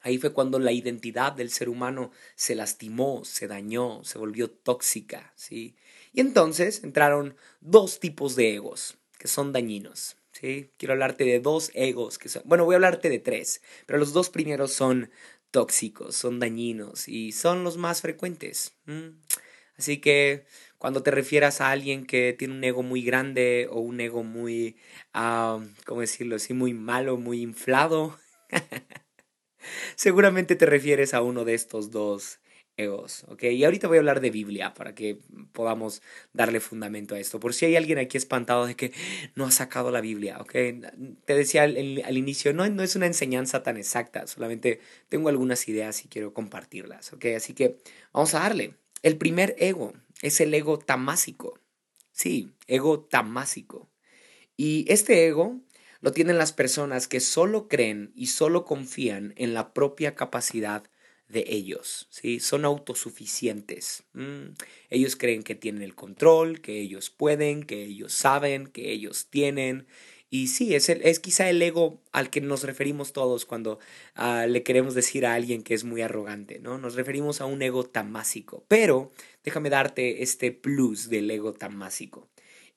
Ahí 0.01 0.17
fue 0.17 0.33
cuando 0.33 0.57
la 0.57 0.71
identidad 0.71 1.31
del 1.31 1.51
ser 1.51 1.69
humano 1.69 2.11
se 2.35 2.55
lastimó, 2.55 3.23
se 3.23 3.47
dañó, 3.47 4.03
se 4.03 4.17
volvió 4.17 4.49
tóxica, 4.49 5.31
¿sí? 5.35 5.75
Y 6.11 6.21
entonces 6.21 6.83
entraron 6.83 7.35
dos 7.59 7.99
tipos 7.99 8.35
de 8.35 8.55
egos 8.55 8.97
que 9.19 9.27
son 9.27 9.53
dañinos. 9.53 10.17
¿sí? 10.31 10.71
Quiero 10.77 10.93
hablarte 10.93 11.23
de 11.23 11.39
dos 11.39 11.69
egos 11.75 12.17
que 12.17 12.29
son, 12.29 12.41
bueno, 12.45 12.65
voy 12.65 12.73
a 12.73 12.77
hablarte 12.77 13.09
de 13.09 13.19
tres, 13.19 13.61
pero 13.85 13.99
los 13.99 14.11
dos 14.11 14.31
primeros 14.31 14.73
son 14.73 15.11
tóxicos, 15.51 16.15
son 16.15 16.39
dañinos 16.39 17.07
y 17.07 17.31
son 17.31 17.63
los 17.63 17.77
más 17.77 18.01
frecuentes. 18.01 18.73
Así 19.77 19.99
que 19.99 20.45
cuando 20.81 21.03
te 21.03 21.11
refieras 21.11 21.61
a 21.61 21.69
alguien 21.69 22.07
que 22.07 22.33
tiene 22.33 22.55
un 22.55 22.63
ego 22.63 22.81
muy 22.81 23.03
grande 23.03 23.67
o 23.69 23.81
un 23.81 24.01
ego 24.01 24.23
muy, 24.23 24.77
uh, 25.13 25.61
¿cómo 25.85 26.01
decirlo 26.01 26.37
así? 26.37 26.55
Muy 26.55 26.73
malo, 26.73 27.17
muy 27.17 27.39
inflado, 27.43 28.17
seguramente 29.95 30.55
te 30.55 30.65
refieres 30.65 31.13
a 31.13 31.21
uno 31.21 31.45
de 31.45 31.53
estos 31.53 31.91
dos 31.91 32.39
egos, 32.77 33.25
¿ok? 33.27 33.43
Y 33.43 33.63
ahorita 33.63 33.87
voy 33.87 33.97
a 33.97 33.99
hablar 33.99 34.21
de 34.21 34.31
Biblia 34.31 34.73
para 34.73 34.95
que 34.95 35.19
podamos 35.51 36.01
darle 36.33 36.59
fundamento 36.59 37.13
a 37.13 37.19
esto. 37.19 37.39
Por 37.39 37.53
si 37.53 37.67
hay 37.67 37.75
alguien 37.75 37.99
aquí 37.99 38.17
espantado 38.17 38.65
de 38.65 38.75
que 38.75 38.91
no 39.35 39.45
ha 39.45 39.51
sacado 39.51 39.91
la 39.91 40.01
Biblia, 40.01 40.39
¿ok? 40.39 40.51
Te 41.25 41.35
decía 41.35 41.61
al, 41.61 42.01
al 42.03 42.17
inicio, 42.17 42.53
no, 42.53 42.67
no 42.67 42.81
es 42.81 42.95
una 42.95 43.05
enseñanza 43.05 43.61
tan 43.61 43.77
exacta, 43.77 44.25
solamente 44.25 44.79
tengo 45.09 45.29
algunas 45.29 45.67
ideas 45.67 46.03
y 46.05 46.07
quiero 46.07 46.33
compartirlas, 46.33 47.13
¿ok? 47.13 47.25
Así 47.37 47.53
que 47.53 47.77
vamos 48.13 48.33
a 48.33 48.39
darle. 48.39 48.80
El 49.01 49.17
primer 49.17 49.55
ego 49.57 49.93
es 50.21 50.41
el 50.41 50.53
ego 50.53 50.77
tamásico. 50.77 51.59
Sí, 52.11 52.51
ego 52.67 53.01
tamásico. 53.01 53.89
Y 54.57 54.85
este 54.89 55.25
ego 55.27 55.59
lo 56.01 56.11
tienen 56.11 56.37
las 56.37 56.53
personas 56.53 57.07
que 57.07 57.19
solo 57.19 57.67
creen 57.67 58.11
y 58.15 58.27
solo 58.27 58.65
confían 58.65 59.33
en 59.37 59.53
la 59.53 59.73
propia 59.73 60.15
capacidad 60.15 60.83
de 61.27 61.45
ellos, 61.47 62.07
¿sí? 62.09 62.39
Son 62.39 62.65
autosuficientes. 62.65 64.03
Ellos 64.89 65.15
creen 65.15 65.43
que 65.43 65.55
tienen 65.55 65.81
el 65.81 65.95
control, 65.95 66.61
que 66.61 66.79
ellos 66.79 67.09
pueden, 67.09 67.63
que 67.63 67.83
ellos 67.83 68.13
saben, 68.13 68.67
que 68.67 68.91
ellos 68.91 69.27
tienen. 69.29 69.87
Y 70.33 70.47
sí, 70.47 70.73
es, 70.75 70.87
es 70.87 71.19
quizá 71.19 71.49
el 71.49 71.61
ego 71.61 72.01
al 72.13 72.29
que 72.29 72.39
nos 72.39 72.63
referimos 72.63 73.11
todos 73.11 73.45
cuando 73.45 73.79
ah, 74.15 74.45
le 74.47 74.63
queremos 74.63 74.95
decir 74.95 75.25
a 75.25 75.33
alguien 75.33 75.61
que 75.61 75.73
es 75.73 75.83
muy 75.83 76.01
arrogante, 76.01 76.59
¿no? 76.59 76.77
Nos 76.77 76.95
referimos 76.95 77.41
a 77.41 77.45
un 77.45 77.61
ego 77.61 77.83
tamásico. 77.83 78.63
Pero 78.69 79.11
déjame 79.43 79.69
darte 79.69 80.23
este 80.23 80.53
plus 80.53 81.09
del 81.09 81.29
ego 81.29 81.51
tamásico. 81.51 82.29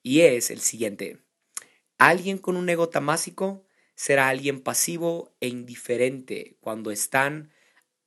Y 0.03 0.19
es 0.19 0.51
el 0.51 0.59
siguiente. 0.59 1.19
Alguien 1.97 2.39
con 2.39 2.57
un 2.57 2.67
ego 2.67 2.89
tamásico 2.89 3.65
será 3.95 4.27
alguien 4.27 4.59
pasivo 4.59 5.33
e 5.39 5.47
indiferente 5.47 6.57
cuando 6.59 6.91
están 6.91 7.51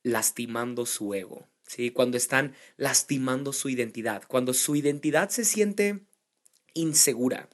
lastimando 0.03 0.85
su 0.85 1.15
ego, 1.15 1.47
¿sí? 1.65 1.89
Cuando 1.89 2.17
están 2.17 2.53
lastimando 2.77 3.51
su 3.51 3.69
identidad, 3.69 4.21
cuando 4.27 4.53
su 4.53 4.75
identidad 4.75 5.29
se 5.29 5.43
siente 5.43 6.01
insegura. 6.75 7.49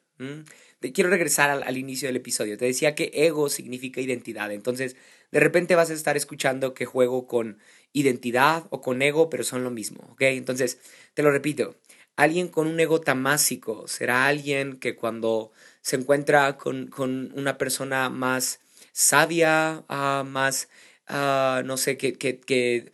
Quiero 0.94 1.10
regresar 1.10 1.50
al, 1.50 1.78
inicio 1.78 2.08
del 2.08 2.18
episodio. 2.18 2.58
Te 2.58 2.66
decía 2.66 2.96
que 2.96 3.12
ego 3.14 3.50
significa 3.50 4.02
identidad. 4.02 4.52
Entonces, 4.52 4.96
de 5.32 5.40
repente 5.40 5.76
vas 5.76 5.90
a 5.90 5.94
estar 5.94 6.18
escuchando 6.18 6.74
que 6.74 6.86
juego 6.86 7.28
con 7.28 7.60
identidad 7.94 8.66
o 8.70 8.82
con 8.82 9.02
ego, 9.02 9.30
pero 9.30 9.44
son 9.44 9.64
lo 9.64 9.72
mismo, 9.72 10.08
¿ok? 10.12 10.22
Entonces, 10.22 10.80
te 11.14 11.24
lo 11.24 11.32
repito. 11.32 11.76
Alguien 12.16 12.48
con 12.48 12.68
un 12.68 12.80
ego 12.80 13.02
tamásico 13.02 13.88
será 13.88 14.28
alguien 14.28 14.78
que 14.78 14.96
cuando 14.96 15.52
se 15.82 15.98
encuentra 15.98 16.58
con, 16.58 16.92
una 17.36 17.58
persona 17.58 18.10
más 18.10 18.60
sabia, 18.94 19.84
ah, 19.90 20.24
más 20.26 20.70
Ah, 21.08 21.62
no 21.66 21.78
sé, 21.78 21.98
que, 21.98 22.14
que, 22.14 22.40
que 22.40 22.92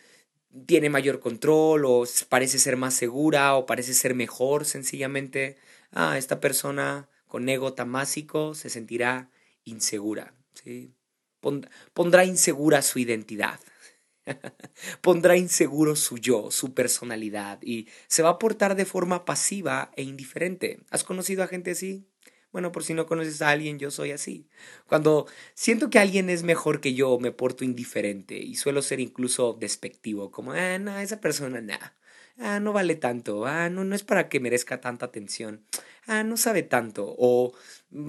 tiene 0.65 0.89
mayor 0.89 1.19
control 1.19 1.85
o 1.85 2.03
parece 2.29 2.59
ser 2.59 2.77
más 2.77 2.93
segura 2.93 3.55
o 3.55 3.65
parece 3.65 3.93
ser 3.93 4.15
mejor 4.15 4.65
sencillamente. 4.65 5.57
Ah, 5.91 6.17
esta 6.17 6.39
persona 6.39 7.09
con 7.31 7.47
ego 7.47 7.71
tamásico 7.71 8.55
se 8.55 8.69
sentirá 8.69 9.31
insegura. 9.63 10.33
Pondrá 11.93 12.25
insegura 12.25 12.81
su 12.81 12.99
identidad. 12.99 13.57
Pondrá 15.01 15.37
inseguro 15.37 15.95
su 15.95 16.17
yo, 16.17 16.51
su 16.51 16.73
personalidad 16.73 17.59
y 17.61 17.87
se 18.07 18.21
va 18.21 18.31
a 18.31 18.37
portar 18.37 18.75
de 18.75 18.83
forma 18.83 19.23
pasiva 19.23 19.93
e 19.95 20.03
indiferente. 20.03 20.81
¿Has 20.89 21.05
conocido 21.05 21.41
a 21.41 21.47
gente 21.47 21.71
así? 21.71 22.05
Bueno, 22.51 22.73
por 22.73 22.83
si 22.83 22.93
no 22.93 23.05
conoces 23.05 23.41
a 23.41 23.51
alguien, 23.51 23.79
yo 23.79 23.91
soy 23.91 24.11
así. 24.11 24.49
Cuando 24.85 25.25
siento 25.53 25.89
que 25.89 25.99
alguien 25.99 26.29
es 26.29 26.43
mejor 26.43 26.81
que 26.81 26.95
yo, 26.95 27.17
me 27.17 27.31
porto 27.31 27.63
indiferente 27.63 28.37
y 28.37 28.55
suelo 28.55 28.81
ser 28.81 28.99
incluso 28.99 29.53
despectivo, 29.57 30.31
como, 30.31 30.51
ah, 30.51 30.77
no, 30.79 30.99
esa 30.99 31.21
persona, 31.21 31.61
nada. 31.61 31.95
Ah, 32.37 32.59
no 32.59 32.73
vale 32.73 32.95
tanto. 32.95 33.45
Ah, 33.45 33.69
no, 33.69 33.85
no 33.85 33.95
es 33.95 34.03
para 34.03 34.27
que 34.27 34.41
merezca 34.41 34.81
tanta 34.81 35.05
atención. 35.05 35.65
Ah, 36.07 36.23
no 36.23 36.35
sabe 36.37 36.63
tanto. 36.63 37.15
O 37.17 37.53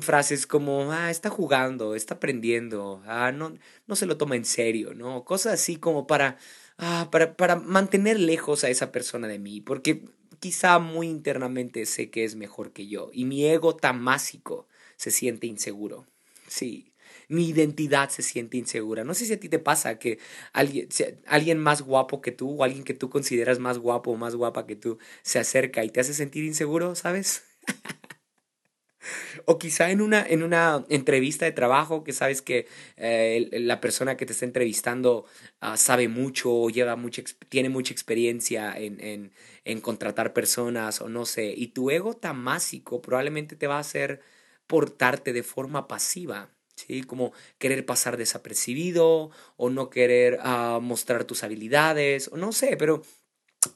frases 0.00 0.46
como, 0.46 0.92
ah, 0.92 1.10
está 1.10 1.28
jugando, 1.30 1.94
está 1.94 2.14
aprendiendo. 2.14 3.02
Ah, 3.06 3.32
no, 3.32 3.54
no 3.86 3.96
se 3.96 4.06
lo 4.06 4.16
toma 4.16 4.36
en 4.36 4.44
serio, 4.44 4.94
¿no? 4.94 5.24
Cosas 5.24 5.54
así 5.54 5.76
como 5.76 6.06
para, 6.06 6.38
ah, 6.78 7.08
para, 7.12 7.36
para 7.36 7.56
mantener 7.56 8.18
lejos 8.18 8.64
a 8.64 8.70
esa 8.70 8.92
persona 8.92 9.28
de 9.28 9.38
mí. 9.38 9.60
Porque 9.60 10.04
quizá 10.40 10.78
muy 10.78 11.08
internamente 11.08 11.84
sé 11.86 12.10
que 12.10 12.24
es 12.24 12.34
mejor 12.34 12.72
que 12.72 12.88
yo 12.88 13.10
y 13.12 13.24
mi 13.26 13.44
ego 13.46 13.76
tamásico 13.76 14.66
se 14.96 15.10
siente 15.10 15.46
inseguro. 15.46 16.06
Sí, 16.48 16.92
mi 17.28 17.48
identidad 17.48 18.08
se 18.10 18.22
siente 18.22 18.56
insegura. 18.56 19.04
No 19.04 19.14
sé 19.14 19.26
si 19.26 19.34
a 19.34 19.40
ti 19.40 19.48
te 19.48 19.58
pasa 19.58 19.98
que 19.98 20.18
alguien, 20.52 20.88
alguien 21.26 21.58
más 21.58 21.82
guapo 21.82 22.20
que 22.22 22.32
tú 22.32 22.50
o 22.56 22.64
alguien 22.64 22.84
que 22.84 22.94
tú 22.94 23.10
consideras 23.10 23.58
más 23.58 23.78
guapo 23.78 24.10
o 24.12 24.16
más 24.16 24.34
guapa 24.34 24.66
que 24.66 24.76
tú 24.76 24.98
se 25.22 25.38
acerca 25.38 25.84
y 25.84 25.90
te 25.90 26.00
hace 26.00 26.14
sentir 26.14 26.44
inseguro, 26.44 26.94
¿sabes? 26.94 27.51
O 29.46 29.58
quizá 29.58 29.90
en 29.90 30.00
una, 30.00 30.24
en 30.26 30.42
una 30.42 30.84
entrevista 30.88 31.44
de 31.44 31.52
trabajo 31.52 32.04
que 32.04 32.12
sabes 32.12 32.42
que 32.42 32.66
eh, 32.96 33.48
la 33.52 33.80
persona 33.80 34.16
que 34.16 34.26
te 34.26 34.32
está 34.32 34.44
entrevistando 34.44 35.24
ah, 35.60 35.76
sabe 35.76 36.08
mucho, 36.08 36.68
lleva 36.70 36.96
mucha, 36.96 37.22
tiene 37.48 37.68
mucha 37.68 37.92
experiencia 37.92 38.76
en, 38.76 39.00
en, 39.00 39.32
en, 39.64 39.80
contratar 39.80 40.32
personas 40.32 41.00
o 41.00 41.08
no 41.08 41.26
sé, 41.26 41.52
y 41.56 41.68
tu 41.68 41.90
ego 41.90 42.14
tamásico 42.14 43.02
probablemente 43.02 43.56
te 43.56 43.66
va 43.66 43.76
a 43.76 43.80
hacer 43.80 44.20
portarte 44.66 45.32
de 45.32 45.42
forma 45.42 45.88
pasiva. 45.88 46.50
¿Sí? 46.74 47.02
Como 47.02 47.32
querer 47.58 47.84
pasar 47.84 48.16
desapercibido 48.16 49.30
o 49.56 49.70
no 49.70 49.90
querer 49.90 50.38
ah, 50.42 50.78
mostrar 50.82 51.24
tus 51.24 51.44
habilidades 51.44 52.28
o 52.32 52.36
no 52.38 52.50
sé, 52.52 52.76
pero 52.78 53.02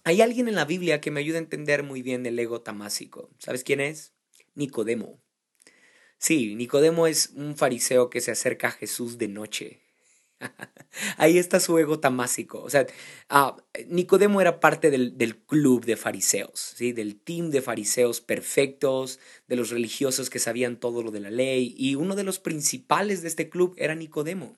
hay 0.04 0.20
alguien 0.20 0.48
en 0.48 0.54
la 0.54 0.64
Biblia 0.64 1.00
que 1.00 1.10
me 1.10 1.20
ayuda 1.20 1.38
a 1.38 1.42
entender 1.42 1.82
muy 1.82 2.02
bien 2.02 2.26
el 2.26 2.38
ego 2.38 2.60
tamásico. 2.60 3.30
¿Sabes 3.38 3.64
quién 3.64 3.80
es? 3.80 4.12
Nicodemo. 4.54 5.20
Sí, 6.18 6.54
Nicodemo 6.54 7.06
es 7.06 7.30
un 7.34 7.56
fariseo 7.56 8.10
que 8.10 8.20
se 8.20 8.30
acerca 8.30 8.68
a 8.68 8.72
Jesús 8.72 9.18
de 9.18 9.28
noche. 9.28 9.80
Ahí 11.18 11.38
está 11.38 11.60
su 11.60 11.78
ego 11.78 12.00
tamásico. 12.00 12.62
O 12.62 12.70
sea, 12.70 12.86
ah, 13.28 13.56
Nicodemo 13.88 14.40
era 14.40 14.60
parte 14.60 14.90
del, 14.90 15.16
del, 15.18 15.36
club 15.36 15.84
de 15.84 15.96
fariseos, 15.96 16.74
¿sí? 16.76 16.92
del 16.92 17.20
team 17.20 17.50
de 17.50 17.62
fariseos 17.62 18.20
perfectos, 18.20 19.20
de 19.46 19.56
los 19.56 19.70
religiosos 19.70 20.30
que 20.30 20.38
sabían 20.38 20.78
todo 20.78 21.02
lo 21.02 21.10
de 21.10 21.20
la 21.20 21.30
ley, 21.30 21.74
y 21.76 21.94
uno 21.94 22.16
de 22.16 22.24
los 22.24 22.38
principales 22.38 23.22
de 23.22 23.28
este 23.28 23.48
club 23.48 23.74
era 23.76 23.94
Nicodemo. 23.94 24.56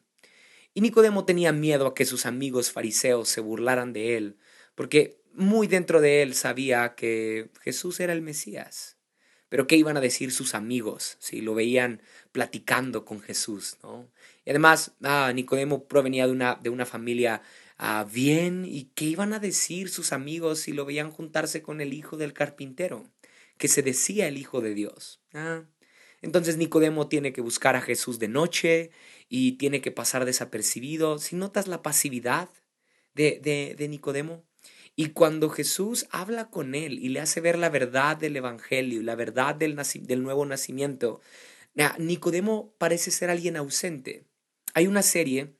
Y 0.74 0.80
Nicodemo 0.80 1.24
tenía 1.24 1.52
miedo 1.52 1.86
a 1.86 1.94
que 1.94 2.04
sus 2.04 2.26
amigos 2.26 2.70
fariseos 2.70 3.28
se 3.28 3.40
burlaran 3.40 3.92
de 3.92 4.16
él, 4.16 4.36
porque 4.78 5.20
muy 5.34 5.66
dentro 5.66 6.00
de 6.00 6.22
él 6.22 6.34
sabía 6.34 6.94
que 6.94 7.50
Jesús 7.62 7.98
era 7.98 8.12
el 8.12 8.22
Mesías. 8.22 8.96
Pero 9.48 9.66
¿qué 9.66 9.74
iban 9.74 9.96
a 9.96 10.00
decir 10.00 10.30
sus 10.30 10.54
amigos 10.54 11.16
si 11.18 11.40
lo 11.40 11.52
veían 11.56 12.00
platicando 12.30 13.04
con 13.04 13.20
Jesús? 13.20 13.76
¿no? 13.82 14.08
Y 14.44 14.50
además, 14.50 14.92
ah, 15.02 15.32
Nicodemo 15.34 15.88
provenía 15.88 16.28
de 16.28 16.32
una, 16.32 16.54
de 16.62 16.70
una 16.70 16.86
familia 16.86 17.42
ah, 17.76 18.06
bien. 18.08 18.64
¿Y 18.64 18.92
qué 18.94 19.06
iban 19.06 19.32
a 19.32 19.40
decir 19.40 19.88
sus 19.88 20.12
amigos 20.12 20.60
si 20.60 20.72
lo 20.72 20.84
veían 20.84 21.10
juntarse 21.10 21.60
con 21.60 21.80
el 21.80 21.92
hijo 21.92 22.16
del 22.16 22.32
carpintero? 22.32 23.10
Que 23.56 23.66
se 23.66 23.82
decía 23.82 24.28
el 24.28 24.38
hijo 24.38 24.60
de 24.60 24.74
Dios. 24.74 25.20
Ah, 25.34 25.64
entonces 26.22 26.56
Nicodemo 26.56 27.08
tiene 27.08 27.32
que 27.32 27.40
buscar 27.40 27.74
a 27.74 27.80
Jesús 27.80 28.20
de 28.20 28.28
noche 28.28 28.92
y 29.28 29.58
tiene 29.58 29.80
que 29.80 29.90
pasar 29.90 30.24
desapercibido. 30.24 31.18
Si 31.18 31.34
notas 31.34 31.66
la 31.66 31.82
pasividad 31.82 32.48
de, 33.14 33.40
de, 33.42 33.74
de 33.76 33.88
Nicodemo, 33.88 34.47
y 35.00 35.10
cuando 35.10 35.48
Jesús 35.48 36.08
habla 36.10 36.50
con 36.50 36.74
él 36.74 36.98
y 36.98 37.10
le 37.10 37.20
hace 37.20 37.40
ver 37.40 37.56
la 37.56 37.70
verdad 37.70 38.16
del 38.16 38.34
Evangelio, 38.34 39.00
la 39.00 39.14
verdad 39.14 39.54
del, 39.54 39.80
del 40.00 40.22
nuevo 40.24 40.44
nacimiento, 40.44 41.20
Nicodemo 42.00 42.74
parece 42.78 43.12
ser 43.12 43.30
alguien 43.30 43.56
ausente. 43.56 44.24
Hay 44.74 44.88
una 44.88 45.02
serie 45.02 45.54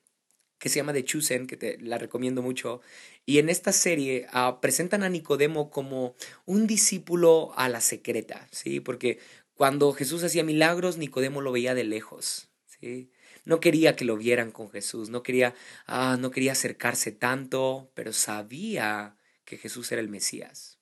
que 0.59 0.69
se 0.69 0.81
llama 0.81 0.93
The 0.93 1.05
Chosen, 1.05 1.47
que 1.47 1.57
te 1.57 1.79
la 1.79 1.99
recomiendo 1.99 2.43
mucho, 2.43 2.81
y 3.27 3.39
en 3.39 3.49
esta 3.49 3.73
serie 3.73 4.27
ah, 4.33 4.59
presentan 4.61 5.05
a 5.05 5.09
Nicodemo 5.09 5.71
como 5.71 6.17
un 6.45 6.67
discípulo 6.67 7.53
a 7.55 7.69
la 7.69 7.81
secreta, 7.81 8.49
¿sí? 8.51 8.81
Porque 8.81 9.21
cuando 9.55 9.93
Jesús 9.93 10.25
hacía 10.25 10.43
milagros, 10.43 10.97
Nicodemo 10.97 11.43
lo 11.43 11.53
veía 11.53 11.77
de 11.77 11.85
lejos, 11.85 12.49
¿sí? 12.67 13.13
No 13.45 13.61
quería 13.61 13.95
que 13.95 14.05
lo 14.05 14.17
vieran 14.17 14.51
con 14.51 14.69
Jesús, 14.69 15.11
no 15.11 15.23
quería, 15.23 15.55
ah, 15.87 16.17
no 16.19 16.33
quería 16.33 16.51
acercarse 16.51 17.13
tanto, 17.13 17.93
pero 17.95 18.13
sabía 18.13 19.15
que 19.49 19.57
Jesús 19.57 19.91
era 19.93 20.03
el 20.03 20.11
Mesías. 20.11 20.79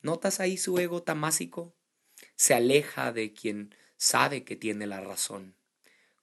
¿Notas 0.00 0.40
ahí 0.40 0.56
su 0.56 0.78
ego 0.78 1.02
tamásico? 1.02 1.74
Se 2.36 2.54
aleja 2.54 3.12
de 3.12 3.34
quien 3.34 3.74
sabe 3.98 4.44
que 4.44 4.56
tiene 4.56 4.86
la 4.86 5.02
razón. 5.02 5.54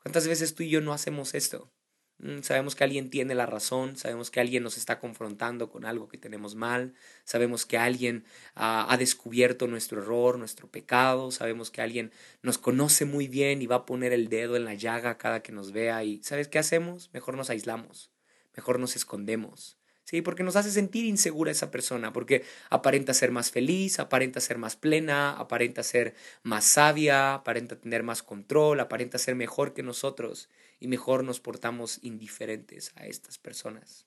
¿Cuántas 0.01 0.27
veces 0.27 0.55
tú 0.55 0.63
y 0.63 0.69
yo 0.69 0.81
no 0.81 0.93
hacemos 0.93 1.35
esto? 1.35 1.71
Mm, 2.17 2.41
sabemos 2.41 2.73
que 2.73 2.83
alguien 2.83 3.11
tiene 3.11 3.35
la 3.35 3.45
razón, 3.45 3.97
sabemos 3.97 4.31
que 4.31 4.39
alguien 4.39 4.63
nos 4.63 4.77
está 4.77 4.99
confrontando 4.99 5.69
con 5.69 5.85
algo 5.85 6.07
que 6.07 6.17
tenemos 6.17 6.55
mal, 6.55 6.95
sabemos 7.23 7.67
que 7.67 7.77
alguien 7.77 8.25
ah, 8.55 8.87
ha 8.89 8.97
descubierto 8.97 9.67
nuestro 9.67 10.01
error, 10.01 10.39
nuestro 10.39 10.67
pecado, 10.67 11.29
sabemos 11.29 11.69
que 11.69 11.83
alguien 11.83 12.11
nos 12.41 12.57
conoce 12.57 13.05
muy 13.05 13.27
bien 13.27 13.61
y 13.61 13.67
va 13.67 13.75
a 13.75 13.85
poner 13.85 14.11
el 14.11 14.27
dedo 14.29 14.55
en 14.55 14.65
la 14.65 14.73
llaga 14.73 15.19
cada 15.19 15.43
que 15.43 15.51
nos 15.51 15.71
vea 15.71 16.03
y 16.03 16.23
¿sabes 16.23 16.47
qué 16.47 16.57
hacemos? 16.57 17.11
Mejor 17.13 17.37
nos 17.37 17.51
aislamos, 17.51 18.09
mejor 18.55 18.79
nos 18.79 18.95
escondemos, 18.95 19.77
¿sí? 20.05 20.21
Porque 20.21 20.43
nos 20.43 20.55
hace 20.55 20.71
sentir 20.71 21.05
insegura 21.05 21.51
esa 21.51 21.71
persona, 21.71 22.13
porque 22.13 22.45
aparenta 22.69 23.13
ser 23.13 23.31
más 23.31 23.51
feliz, 23.51 23.99
aparenta 23.99 24.39
ser 24.39 24.57
más 24.57 24.75
plena, 24.77 25.31
aparenta 25.31 25.83
ser 25.83 26.15
más 26.43 26.63
sabia, 26.63 27.33
aparenta 27.33 27.75
tener 27.75 28.03
más 28.03 28.23
control, 28.23 28.79
aparenta 28.79 29.17
ser 29.17 29.35
mejor 29.35 29.73
que 29.73 29.83
nosotros 29.83 30.49
y 30.79 30.87
mejor 30.87 31.23
nos 31.23 31.41
portamos 31.41 31.99
indiferentes 32.03 32.93
a 32.95 33.07
estas 33.07 33.37
personas. 33.37 34.05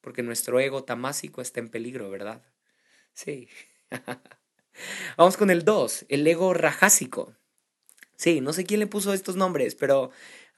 Porque 0.00 0.22
nuestro 0.22 0.58
ego 0.60 0.84
tamásico 0.84 1.42
está 1.42 1.60
en 1.60 1.68
peligro, 1.68 2.10
¿verdad? 2.10 2.42
Sí. 3.12 3.48
Vamos 5.16 5.36
con 5.36 5.50
el 5.50 5.64
2, 5.64 6.06
el 6.08 6.26
ego 6.26 6.54
rajásico. 6.54 7.34
Sí, 8.16 8.40
no 8.40 8.52
sé 8.52 8.64
quién 8.64 8.80
le 8.80 8.86
puso 8.86 9.12
estos 9.12 9.36
nombres, 9.36 9.74
pero 9.74 10.10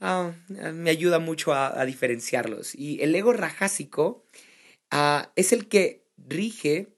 Ah, 0.05 0.35
me 0.49 0.91
ayuda 0.91 1.21
mucho 1.21 1.55
a, 1.55 1.85
diferenciarlos. 1.85 2.75
Y 2.75 3.01
el 3.03 3.15
ego 3.15 3.33
rajásico 3.33 4.27
ah, 4.91 5.33
es 5.37 5.53
el 5.53 5.69
que 5.69 6.05
rige 6.17 6.89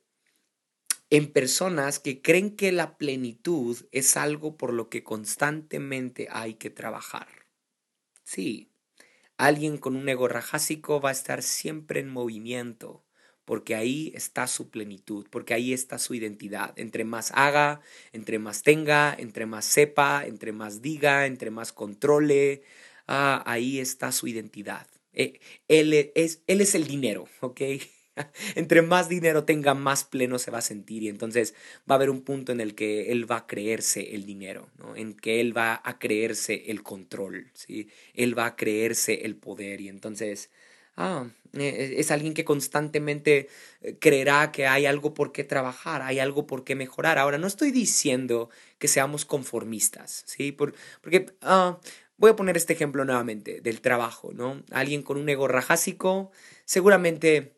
en 1.10 1.30
personas 1.30 1.98
que 1.98 2.22
creen 2.22 2.56
que 2.56 2.72
la 2.72 2.96
plenitud 2.96 3.76
es 3.92 4.16
algo 4.16 4.56
por 4.56 4.72
lo 4.72 4.88
que 4.88 5.04
constantemente 5.04 6.28
hay 6.30 6.54
que 6.54 6.70
trabajar. 6.70 7.28
Sí, 8.22 8.72
alguien 9.36 9.76
con 9.76 9.96
un 9.96 10.08
ego 10.08 10.26
rajásico 10.26 10.98
va 10.98 11.10
a 11.10 11.12
estar 11.12 11.42
siempre 11.42 12.00
en 12.00 12.08
movimiento, 12.08 13.04
porque 13.44 13.74
ahí 13.74 14.12
está 14.14 14.46
su 14.46 14.70
plenitud, 14.70 15.26
porque 15.30 15.52
ahí 15.52 15.74
está 15.74 15.98
su 15.98 16.14
identidad. 16.14 16.72
Entre 16.76 17.04
más 17.04 17.32
haga, 17.34 17.82
entre 18.12 18.38
más 18.38 18.62
tenga, 18.62 19.14
entre 19.18 19.44
más 19.44 19.66
sepa, 19.66 20.24
entre 20.24 20.52
más 20.52 20.80
diga, 20.80 21.26
entre 21.26 21.50
más 21.50 21.70
controle, 21.74 22.62
ah, 23.06 23.42
ahí 23.46 23.78
está 23.78 24.12
su 24.12 24.26
identidad. 24.26 24.86
Eh, 25.12 25.40
él, 25.68 26.10
es, 26.14 26.42
él 26.46 26.60
es 26.60 26.74
el 26.74 26.86
dinero, 26.86 27.28
¿ok? 27.40 27.60
Entre 28.54 28.82
más 28.82 29.08
dinero 29.08 29.44
tenga, 29.44 29.74
más 29.74 30.04
pleno 30.04 30.38
se 30.38 30.50
va 30.50 30.58
a 30.58 30.62
sentir 30.62 31.02
y 31.02 31.08
entonces 31.08 31.54
va 31.90 31.94
a 31.94 31.96
haber 31.96 32.10
un 32.10 32.22
punto 32.22 32.52
en 32.52 32.60
el 32.60 32.74
que 32.74 33.10
él 33.10 33.30
va 33.30 33.38
a 33.38 33.46
creerse 33.46 34.14
el 34.14 34.24
dinero, 34.24 34.68
¿no? 34.78 34.94
en 34.94 35.14
que 35.14 35.40
él 35.40 35.56
va 35.56 35.80
a 35.84 35.98
creerse 35.98 36.70
el 36.70 36.82
control, 36.82 37.50
¿sí? 37.54 37.88
él 38.14 38.38
va 38.38 38.46
a 38.46 38.56
creerse 38.56 39.24
el 39.24 39.34
poder 39.36 39.80
y 39.80 39.88
entonces 39.88 40.50
ah, 40.96 41.26
eh, 41.54 41.94
es 41.98 42.10
alguien 42.10 42.34
que 42.34 42.44
constantemente 42.44 43.48
eh, 43.80 43.96
creerá 43.98 44.52
que 44.52 44.66
hay 44.66 44.86
algo 44.86 45.14
por 45.14 45.32
qué 45.32 45.44
trabajar, 45.44 46.02
hay 46.02 46.18
algo 46.18 46.46
por 46.46 46.64
qué 46.64 46.74
mejorar. 46.74 47.18
Ahora, 47.18 47.38
no 47.38 47.46
estoy 47.46 47.70
diciendo 47.70 48.50
que 48.78 48.88
seamos 48.88 49.24
conformistas, 49.24 50.24
¿sí? 50.26 50.52
porque 50.52 51.26
ah, 51.42 51.78
Voy 52.16 52.30
a 52.30 52.36
poner 52.36 52.56
este 52.56 52.72
ejemplo 52.72 53.04
nuevamente 53.04 53.60
del 53.60 53.80
trabajo, 53.80 54.32
¿no? 54.32 54.62
Alguien 54.70 55.02
con 55.02 55.16
un 55.16 55.28
ego 55.28 55.48
rajásico 55.48 56.30
seguramente 56.64 57.56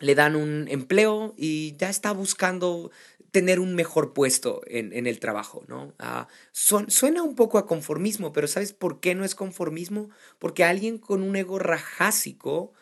le 0.00 0.14
dan 0.14 0.36
un 0.36 0.66
empleo 0.68 1.34
y 1.36 1.76
ya 1.76 1.88
está 1.88 2.12
buscando 2.12 2.90
tener 3.30 3.60
un 3.60 3.74
mejor 3.74 4.14
puesto 4.14 4.62
en, 4.66 5.06
el 5.06 5.20
trabajo, 5.20 5.64
¿no? 5.68 5.94
Ah, 5.98 6.28
suena 6.52 7.22
un 7.22 7.34
poco 7.34 7.58
a 7.58 7.66
conformismo, 7.66 8.32
pero 8.32 8.48
¿sabes 8.48 8.72
por 8.72 9.00
qué 9.00 9.14
no 9.14 9.24
es 9.24 9.34
conformismo? 9.34 10.10
Porque 10.38 10.64
alguien 10.64 10.98
con 10.98 11.22
un 11.22 11.36
ego 11.36 11.58
rajásico 11.58 12.72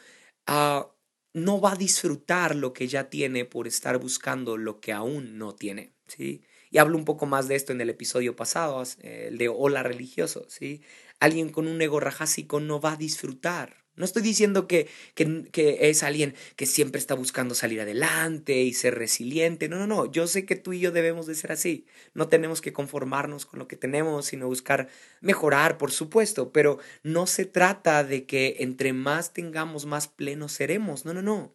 ah, 0.46 0.92
no 1.34 1.60
va 1.60 1.72
a 1.72 1.76
disfrutar 1.76 2.54
lo 2.54 2.72
que 2.72 2.86
ya 2.88 3.10
tiene 3.10 3.44
por 3.44 3.66
estar 3.66 3.98
buscando 3.98 4.56
lo 4.56 4.80
que 4.80 4.92
aún 4.92 5.36
no 5.36 5.54
tiene, 5.54 5.92
¿sí? 6.06 6.42
Y 6.76 6.78
hablo 6.78 6.98
un 6.98 7.06
poco 7.06 7.24
más 7.24 7.48
de 7.48 7.54
esto 7.54 7.72
en 7.72 7.80
el 7.80 7.88
episodio 7.88 8.36
pasado, 8.36 8.82
eh, 9.00 9.28
el 9.28 9.38
de 9.38 9.48
Hola 9.48 9.82
religioso, 9.82 10.44
¿sí? 10.50 10.82
Alguien 11.20 11.48
con 11.48 11.68
un 11.68 11.80
ego 11.80 12.00
rajásico 12.00 12.60
no 12.60 12.82
va 12.82 12.92
a 12.92 12.96
disfrutar. 12.96 13.86
No 13.94 14.04
estoy 14.04 14.20
diciendo 14.20 14.68
que, 14.68 14.86
que, 15.14 15.44
que, 15.50 15.88
es 15.88 16.02
alguien 16.02 16.34
que 16.54 16.66
siempre 16.66 16.98
está 16.98 17.14
buscando 17.14 17.54
salir 17.54 17.80
adelante 17.80 18.60
y 18.60 18.74
ser 18.74 18.94
resiliente. 18.94 19.70
No, 19.70 19.78
no, 19.78 19.86
no. 19.86 20.12
Yo 20.12 20.26
sé 20.26 20.44
que 20.44 20.54
tú 20.54 20.74
y 20.74 20.80
yo 20.80 20.92
debemos 20.92 21.26
de 21.26 21.34
ser 21.34 21.50
así. 21.50 21.86
No 22.12 22.28
tenemos 22.28 22.60
que 22.60 22.74
conformarnos 22.74 23.46
con 23.46 23.58
lo 23.58 23.68
que 23.68 23.76
tenemos, 23.76 24.26
sino 24.26 24.46
buscar 24.46 24.88
mejorar, 25.22 25.78
por 25.78 25.92
supuesto. 25.92 26.52
Pero 26.52 26.78
no 27.02 27.26
se 27.26 27.46
trata 27.46 28.04
de 28.04 28.26
que 28.26 28.56
entre 28.58 28.92
más 28.92 29.32
tengamos, 29.32 29.86
más 29.86 30.08
plenos 30.08 30.52
seremos. 30.52 31.06
No, 31.06 31.14
no, 31.14 31.22
no. 31.22 31.54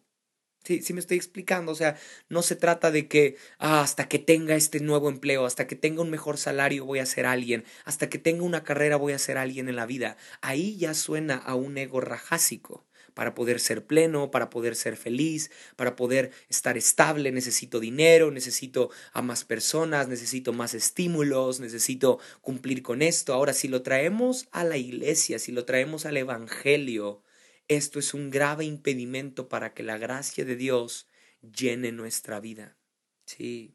Sí, 0.64 0.80
sí 0.80 0.92
me 0.92 1.00
estoy 1.00 1.16
explicando, 1.16 1.72
o 1.72 1.74
sea, 1.74 1.96
no 2.28 2.40
se 2.42 2.54
trata 2.54 2.92
de 2.92 3.08
que 3.08 3.36
ah, 3.58 3.80
hasta 3.82 4.08
que 4.08 4.20
tenga 4.20 4.54
este 4.54 4.78
nuevo 4.78 5.08
empleo, 5.08 5.44
hasta 5.44 5.66
que 5.66 5.74
tenga 5.74 6.02
un 6.02 6.10
mejor 6.10 6.38
salario 6.38 6.84
voy 6.84 7.00
a 7.00 7.06
ser 7.06 7.26
alguien, 7.26 7.64
hasta 7.84 8.08
que 8.08 8.18
tenga 8.18 8.44
una 8.44 8.62
carrera 8.62 8.96
voy 8.96 9.12
a 9.12 9.18
ser 9.18 9.38
alguien 9.38 9.68
en 9.68 9.74
la 9.74 9.86
vida. 9.86 10.16
Ahí 10.40 10.76
ya 10.76 10.94
suena 10.94 11.36
a 11.36 11.56
un 11.56 11.78
ego 11.78 12.00
rajásico. 12.00 12.86
Para 13.14 13.34
poder 13.34 13.60
ser 13.60 13.84
pleno, 13.84 14.30
para 14.30 14.48
poder 14.48 14.74
ser 14.74 14.96
feliz, 14.96 15.50
para 15.76 15.96
poder 15.96 16.30
estar 16.48 16.78
estable, 16.78 17.30
necesito 17.30 17.78
dinero, 17.78 18.30
necesito 18.30 18.88
a 19.12 19.20
más 19.20 19.44
personas, 19.44 20.08
necesito 20.08 20.54
más 20.54 20.72
estímulos, 20.72 21.60
necesito 21.60 22.20
cumplir 22.40 22.82
con 22.82 23.02
esto. 23.02 23.34
Ahora, 23.34 23.52
si 23.52 23.68
lo 23.68 23.82
traemos 23.82 24.48
a 24.50 24.64
la 24.64 24.78
iglesia, 24.78 25.38
si 25.38 25.52
lo 25.52 25.66
traemos 25.66 26.06
al 26.06 26.16
Evangelio, 26.16 27.22
esto 27.68 27.98
es 27.98 28.14
un 28.14 28.30
grave 28.30 28.64
impedimento 28.64 29.48
para 29.48 29.74
que 29.74 29.82
la 29.82 29.98
gracia 29.98 30.44
de 30.44 30.56
Dios 30.56 31.06
llene 31.40 31.92
nuestra 31.92 32.40
vida. 32.40 32.76
Sí. 33.24 33.74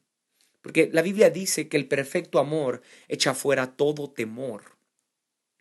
Porque 0.61 0.89
la 0.91 1.01
Biblia 1.01 1.29
dice 1.29 1.67
que 1.67 1.77
el 1.77 1.87
perfecto 1.87 2.39
amor 2.39 2.81
echa 3.07 3.33
fuera 3.33 3.75
todo 3.75 4.11
temor. 4.11 4.77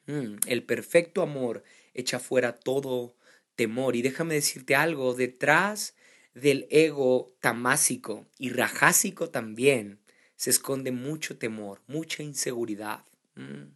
Mm, 0.06 0.36
el 0.46 0.64
perfecto 0.64 1.22
amor 1.22 1.62
echa 1.94 2.18
fuera 2.18 2.54
todo 2.54 3.16
temor. 3.54 3.96
Y 3.96 4.02
déjame 4.02 4.34
decirte 4.34 4.74
algo, 4.74 5.14
detrás 5.14 5.94
del 6.34 6.66
ego 6.70 7.32
tamásico 7.40 8.26
y 8.38 8.50
rajásico 8.50 9.30
también 9.30 10.00
se 10.36 10.50
esconde 10.50 10.92
mucho 10.92 11.38
temor, 11.38 11.80
mucha 11.86 12.22
inseguridad. 12.22 13.04
Mm, 13.36 13.72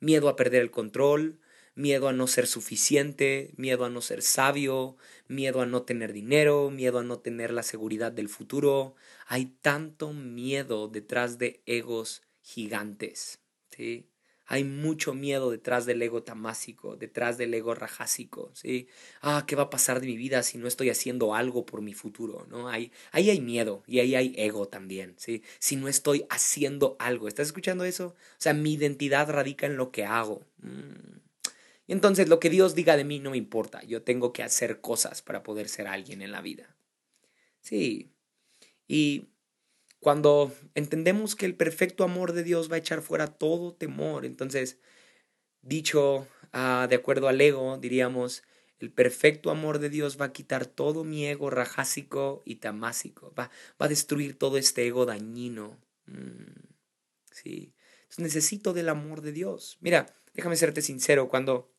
miedo 0.00 0.28
a 0.28 0.36
perder 0.36 0.62
el 0.62 0.70
control, 0.70 1.38
miedo 1.78 2.08
a 2.08 2.12
no 2.12 2.26
ser 2.26 2.48
suficiente, 2.48 3.52
miedo 3.56 3.84
a 3.84 3.88
no 3.88 4.00
ser 4.02 4.20
sabio, 4.22 4.96
miedo 5.28 5.60
a 5.60 5.66
no 5.66 5.82
tener 5.82 6.12
dinero, 6.12 6.70
miedo 6.70 6.98
a 6.98 7.04
no 7.04 7.20
tener 7.20 7.52
la 7.52 7.62
seguridad 7.62 8.10
del 8.10 8.28
futuro. 8.28 8.96
Hay 9.28 9.46
tanto 9.62 10.12
miedo 10.12 10.88
detrás 10.88 11.38
de 11.38 11.62
egos 11.66 12.22
gigantes. 12.42 13.38
¿sí? 13.70 14.08
Hay 14.46 14.64
mucho 14.64 15.14
miedo 15.14 15.52
detrás 15.52 15.86
del 15.86 16.02
ego 16.02 16.24
tamásico, 16.24 16.96
detrás 16.96 17.38
del 17.38 17.54
ego 17.54 17.76
rajásico, 17.76 18.50
¿sí? 18.54 18.88
Ah, 19.20 19.44
¿qué 19.46 19.54
va 19.54 19.64
a 19.64 19.70
pasar 19.70 20.00
de 20.00 20.06
mi 20.08 20.16
vida 20.16 20.42
si 20.42 20.58
no 20.58 20.66
estoy 20.66 20.90
haciendo 20.90 21.34
algo 21.34 21.64
por 21.64 21.80
mi 21.80 21.94
futuro, 21.94 22.46
¿no? 22.50 22.68
Ahí, 22.68 22.90
ahí 23.12 23.30
hay 23.30 23.40
miedo 23.40 23.84
y 23.86 24.00
ahí 24.00 24.16
hay 24.16 24.34
ego 24.36 24.66
también, 24.66 25.14
¿sí? 25.18 25.42
Si 25.60 25.76
no 25.76 25.86
estoy 25.86 26.24
haciendo 26.30 26.96
algo, 26.98 27.28
¿estás 27.28 27.48
escuchando 27.48 27.84
eso? 27.84 28.06
O 28.16 28.38
sea, 28.38 28.54
mi 28.54 28.72
identidad 28.72 29.30
radica 29.30 29.66
en 29.66 29.76
lo 29.76 29.92
que 29.92 30.04
hago. 30.04 30.42
Mm. 30.62 31.27
Y 31.88 31.92
entonces 31.94 32.28
lo 32.28 32.38
que 32.38 32.50
Dios 32.50 32.74
diga 32.74 32.98
de 32.98 33.04
mí 33.04 33.18
no 33.18 33.30
me 33.30 33.38
importa. 33.38 33.82
Yo 33.82 34.02
tengo 34.02 34.32
que 34.34 34.42
hacer 34.42 34.82
cosas 34.82 35.22
para 35.22 35.42
poder 35.42 35.70
ser 35.70 35.88
alguien 35.88 36.20
en 36.20 36.30
la 36.30 36.42
vida. 36.42 36.76
Sí. 37.60 38.12
Y 38.86 39.30
cuando 39.98 40.54
entendemos 40.74 41.34
que 41.34 41.46
el 41.46 41.56
perfecto 41.56 42.04
amor 42.04 42.34
de 42.34 42.44
Dios 42.44 42.70
va 42.70 42.76
a 42.76 42.78
echar 42.78 43.00
fuera 43.00 43.26
todo 43.26 43.74
temor, 43.74 44.26
entonces, 44.26 44.78
dicho 45.62 46.28
ah, 46.52 46.86
de 46.90 46.96
acuerdo 46.96 47.26
al 47.26 47.40
ego, 47.40 47.78
diríamos, 47.78 48.42
el 48.80 48.92
perfecto 48.92 49.50
amor 49.50 49.78
de 49.78 49.88
Dios 49.88 50.20
va 50.20 50.26
a 50.26 50.32
quitar 50.32 50.66
todo 50.66 51.04
mi 51.04 51.26
ego 51.26 51.48
rajásico 51.48 52.42
y 52.44 52.56
tamásico. 52.56 53.32
Va, 53.32 53.50
va 53.80 53.86
a 53.86 53.88
destruir 53.88 54.38
todo 54.38 54.58
este 54.58 54.86
ego 54.86 55.06
dañino. 55.06 55.80
Mm, 56.04 56.68
sí. 57.32 57.72
Entonces 58.02 58.18
necesito 58.18 58.74
del 58.74 58.90
amor 58.90 59.22
de 59.22 59.32
Dios. 59.32 59.78
Mira, 59.80 60.14
déjame 60.34 60.56
serte 60.56 60.82
sincero, 60.82 61.28
cuando 61.28 61.70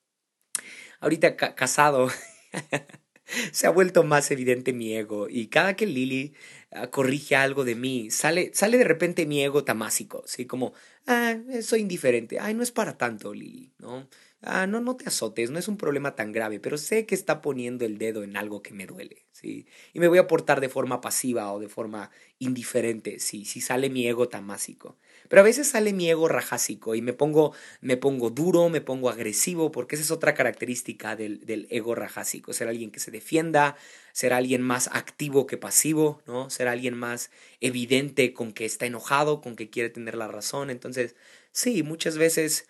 ahorita 0.99 1.35
casado, 1.35 2.09
se 3.51 3.67
ha 3.67 3.69
vuelto 3.69 4.03
más 4.03 4.31
evidente 4.31 4.73
mi 4.73 4.93
ego 4.93 5.27
y 5.29 5.47
cada 5.47 5.75
que 5.75 5.85
Lily 5.85 6.33
ah, 6.71 6.87
corrige 6.87 7.35
algo 7.35 7.63
de 7.63 7.75
mí, 7.75 8.11
sale, 8.11 8.51
sale 8.53 8.77
de 8.77 8.83
repente 8.83 9.25
mi 9.25 9.41
ego 9.43 9.63
tamásico, 9.63 10.23
¿sí? 10.25 10.45
Como, 10.45 10.73
ah, 11.07 11.35
soy 11.61 11.81
indiferente, 11.81 12.39
ay, 12.39 12.53
no 12.53 12.63
es 12.63 12.71
para 12.71 12.97
tanto, 12.97 13.33
Lily, 13.33 13.73
¿no? 13.79 14.07
Ah, 14.41 14.67
no, 14.67 14.79
no 14.79 14.95
te 14.95 15.05
azotes, 15.07 15.51
no 15.51 15.59
es 15.59 15.67
un 15.67 15.77
problema 15.77 16.15
tan 16.15 16.31
grave, 16.31 16.59
pero 16.61 16.77
sé 16.77 17.05
que 17.05 17.13
está 17.15 17.41
poniendo 17.41 17.85
el 17.85 17.97
dedo 17.97 18.23
en 18.23 18.37
algo 18.37 18.61
que 18.61 18.73
me 18.73 18.85
duele, 18.85 19.25
¿sí? 19.31 19.67
Y 19.93 19.99
me 19.99 20.07
voy 20.07 20.17
a 20.17 20.27
portar 20.27 20.61
de 20.61 20.69
forma 20.69 21.01
pasiva 21.01 21.51
o 21.51 21.59
de 21.59 21.67
forma 21.67 22.09
indiferente, 22.39 23.19
¿sí? 23.19 23.43
Si 23.45 23.59
sale 23.59 23.89
mi 23.89 24.07
ego 24.07 24.29
tamásico. 24.29 24.97
Pero 25.29 25.41
a 25.41 25.45
veces 25.45 25.69
sale 25.69 25.93
mi 25.93 26.09
ego 26.09 26.27
rajásico 26.27 26.95
y 26.95 27.01
me 27.01 27.13
pongo, 27.13 27.53
me 27.81 27.95
pongo 27.95 28.29
duro, 28.31 28.67
me 28.69 28.81
pongo 28.81 29.09
agresivo, 29.09 29.71
porque 29.71 29.95
esa 29.95 30.03
es 30.03 30.11
otra 30.11 30.33
característica 30.33 31.15
del, 31.15 31.45
del 31.45 31.67
ego 31.69 31.95
rajásico, 31.95 32.51
ser 32.51 32.67
alguien 32.67 32.91
que 32.91 32.99
se 32.99 33.11
defienda, 33.11 33.77
ser 34.11 34.33
alguien 34.33 34.61
más 34.61 34.89
activo 34.91 35.47
que 35.47 35.57
pasivo, 35.57 36.21
¿no? 36.27 36.49
Ser 36.49 36.67
alguien 36.67 36.97
más 36.97 37.31
evidente 37.61 38.33
con 38.33 38.51
que 38.53 38.65
está 38.65 38.85
enojado, 38.85 39.39
con 39.41 39.55
que 39.55 39.69
quiere 39.69 39.89
tener 39.89 40.15
la 40.15 40.27
razón. 40.27 40.69
Entonces, 40.69 41.15
sí, 41.53 41.83
muchas 41.83 42.17
veces 42.17 42.67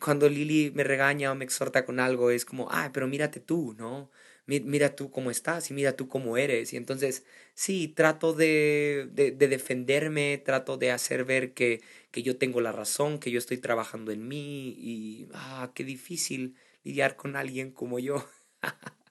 cuando 0.00 0.28
Lili 0.28 0.70
me 0.74 0.84
regaña 0.84 1.32
o 1.32 1.34
me 1.34 1.44
exhorta 1.44 1.84
con 1.84 1.98
algo 2.00 2.30
es 2.30 2.44
como, 2.44 2.68
ah, 2.70 2.90
pero 2.92 3.08
mírate 3.08 3.40
tú, 3.40 3.74
¿no? 3.78 4.10
Mira 4.46 4.94
tú 4.96 5.10
cómo 5.10 5.30
estás 5.30 5.70
y 5.70 5.74
mira 5.74 5.96
tú 5.96 6.08
cómo 6.08 6.36
eres. 6.36 6.72
Y 6.72 6.76
entonces, 6.76 7.24
sí, 7.54 7.88
trato 7.88 8.32
de, 8.32 9.08
de, 9.12 9.32
defenderme, 9.32 10.38
trato 10.38 10.76
de 10.76 10.90
hacer 10.90 11.24
ver 11.24 11.54
que, 11.54 11.82
que, 12.10 12.22
yo 12.22 12.36
tengo 12.36 12.60
la 12.60 12.72
razón, 12.72 13.18
que 13.18 13.30
yo 13.30 13.38
estoy 13.38 13.58
trabajando 13.58 14.12
en 14.12 14.28
mí 14.28 14.68
y, 14.78 15.28
ah, 15.34 15.72
qué 15.74 15.84
difícil 15.84 16.56
lidiar 16.84 17.16
con 17.16 17.36
alguien 17.36 17.70
como 17.72 17.98
yo. 17.98 18.26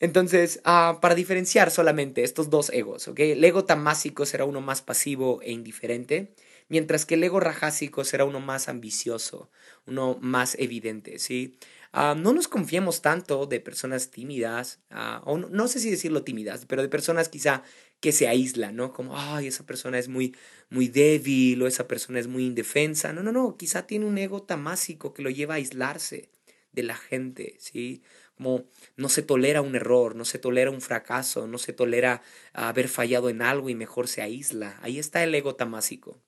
Entonces, 0.00 0.60
ah, 0.64 0.98
para 1.00 1.14
diferenciar 1.14 1.70
solamente 1.70 2.24
estos 2.24 2.50
dos 2.50 2.70
egos, 2.70 3.08
¿ok? 3.08 3.20
El 3.20 3.44
ego 3.44 3.64
tamásico 3.64 4.26
será 4.26 4.44
uno 4.44 4.60
más 4.60 4.82
pasivo 4.82 5.40
e 5.42 5.52
indiferente, 5.52 6.34
mientras 6.68 7.06
que 7.06 7.14
el 7.14 7.24
ego 7.24 7.40
rajásico 7.40 8.04
será 8.04 8.24
uno 8.24 8.40
más 8.40 8.68
ambicioso, 8.68 9.50
uno 9.86 10.18
más 10.20 10.56
evidente, 10.58 11.18
¿sí? 11.18 11.58
Ah, 11.96 12.16
no 12.16 12.32
nos 12.32 12.48
confiemos 12.48 13.02
tanto 13.02 13.46
de 13.46 13.60
personas 13.60 14.10
tímidas, 14.10 14.80
ah, 14.90 15.22
o 15.26 15.38
no, 15.38 15.68
sé 15.68 15.78
si 15.78 15.90
decirlo 15.90 16.24
tímidas, 16.24 16.66
pero 16.66 16.82
de 16.82 16.88
personas 16.88 17.28
quizá 17.28 17.62
que 18.00 18.10
se 18.10 18.26
aíslan, 18.26 18.74
¿no? 18.74 18.92
Como, 18.92 19.16
ay, 19.16 19.46
esa 19.46 19.64
persona 19.64 19.96
es 20.00 20.08
muy, 20.08 20.34
muy 20.70 20.88
débil 20.88 21.62
o 21.62 21.68
esa 21.68 21.86
persona 21.86 22.18
es 22.18 22.26
muy 22.26 22.46
indefensa. 22.46 23.12
No, 23.12 23.22
no, 23.22 23.30
no, 23.30 23.56
quizá 23.56 23.86
tiene 23.86 24.06
un 24.06 24.18
ego 24.18 24.42
tamásico 24.42 25.14
que 25.14 25.22
lo 25.22 25.30
lleva 25.30 25.54
a 25.54 25.58
aislarse 25.58 26.30
de 26.72 26.82
la 26.82 26.96
gente, 26.96 27.54
¿sí? 27.60 28.02
Como 28.36 28.64
no 28.96 29.08
se 29.08 29.22
tolera 29.22 29.62
un 29.62 29.76
error, 29.76 30.16
no 30.16 30.24
se 30.24 30.38
tolera 30.40 30.72
un 30.72 30.80
fracaso, 30.80 31.46
no 31.46 31.58
se 31.58 31.72
tolera 31.72 32.22
haber 32.54 32.88
fallado 32.88 33.28
en 33.30 33.40
algo 33.40 33.70
y 33.70 33.76
mejor 33.76 34.08
se 34.08 34.20
aísla. 34.20 34.76
Ahí 34.82 34.98
está 34.98 35.22
el 35.22 35.32
ego 35.32 35.54
tamásico. 35.54 36.20